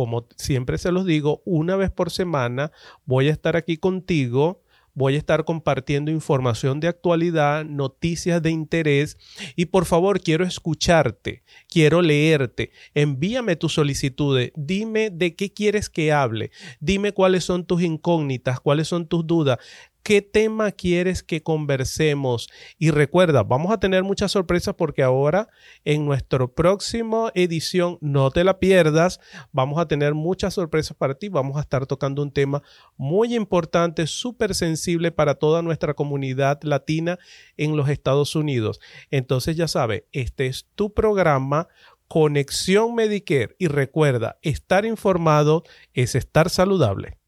como 0.00 0.26
siempre 0.36 0.78
se 0.78 0.92
los 0.92 1.04
digo, 1.04 1.42
una 1.44 1.76
vez 1.76 1.90
por 1.90 2.10
semana 2.10 2.72
voy 3.04 3.28
a 3.28 3.32
estar 3.32 3.54
aquí 3.54 3.76
contigo. 3.76 4.62
Voy 4.92 5.14
a 5.14 5.18
estar 5.18 5.44
compartiendo 5.44 6.10
información 6.10 6.80
de 6.80 6.88
actualidad, 6.88 7.64
noticias 7.64 8.42
de 8.42 8.50
interés 8.50 9.18
y 9.54 9.66
por 9.66 9.84
favor 9.84 10.20
quiero 10.20 10.44
escucharte, 10.44 11.44
quiero 11.68 12.02
leerte. 12.02 12.72
Envíame 12.92 13.54
tus 13.54 13.74
solicitudes, 13.74 14.50
dime 14.56 15.10
de 15.10 15.36
qué 15.36 15.52
quieres 15.52 15.88
que 15.88 16.12
hable, 16.12 16.50
dime 16.80 17.12
cuáles 17.12 17.44
son 17.44 17.64
tus 17.64 17.82
incógnitas, 17.82 18.58
cuáles 18.58 18.88
son 18.88 19.06
tus 19.06 19.24
dudas 19.24 19.58
qué 20.02 20.22
tema 20.22 20.72
quieres 20.72 21.22
que 21.22 21.42
conversemos. 21.42 22.48
Y 22.78 22.90
recuerda, 22.90 23.42
vamos 23.42 23.72
a 23.72 23.80
tener 23.80 24.02
muchas 24.02 24.32
sorpresas 24.32 24.74
porque 24.74 25.02
ahora 25.02 25.48
en 25.84 26.04
nuestra 26.04 26.46
próxima 26.46 27.30
edición, 27.34 27.98
no 28.00 28.30
te 28.30 28.44
la 28.44 28.58
pierdas, 28.58 29.20
vamos 29.52 29.78
a 29.78 29.86
tener 29.86 30.14
muchas 30.14 30.54
sorpresas 30.54 30.96
para 30.96 31.14
ti. 31.14 31.28
Vamos 31.28 31.56
a 31.56 31.60
estar 31.60 31.86
tocando 31.86 32.22
un 32.22 32.32
tema 32.32 32.62
muy 32.96 33.34
importante, 33.34 34.06
súper 34.06 34.54
sensible 34.54 35.12
para 35.12 35.34
toda 35.34 35.62
nuestra 35.62 35.94
comunidad 35.94 36.60
latina 36.62 37.18
en 37.56 37.76
los 37.76 37.88
Estados 37.88 38.34
Unidos. 38.36 38.80
Entonces 39.10 39.56
ya 39.56 39.68
sabes, 39.68 40.04
este 40.12 40.46
es 40.46 40.66
tu 40.74 40.92
programa. 40.92 41.68
Conexión 42.08 42.96
Medicare 42.96 43.54
y 43.56 43.68
recuerda, 43.68 44.40
estar 44.42 44.84
informado 44.84 45.62
es 45.94 46.16
estar 46.16 46.50
saludable. 46.50 47.19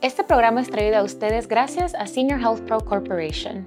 Este 0.00 0.22
programa 0.22 0.60
es 0.60 0.70
traído 0.70 0.96
a 0.96 1.02
ustedes 1.02 1.48
gracias 1.48 1.96
a 1.96 2.06
Senior 2.06 2.38
Health 2.38 2.60
Pro 2.68 2.78
Corporation. 2.78 3.66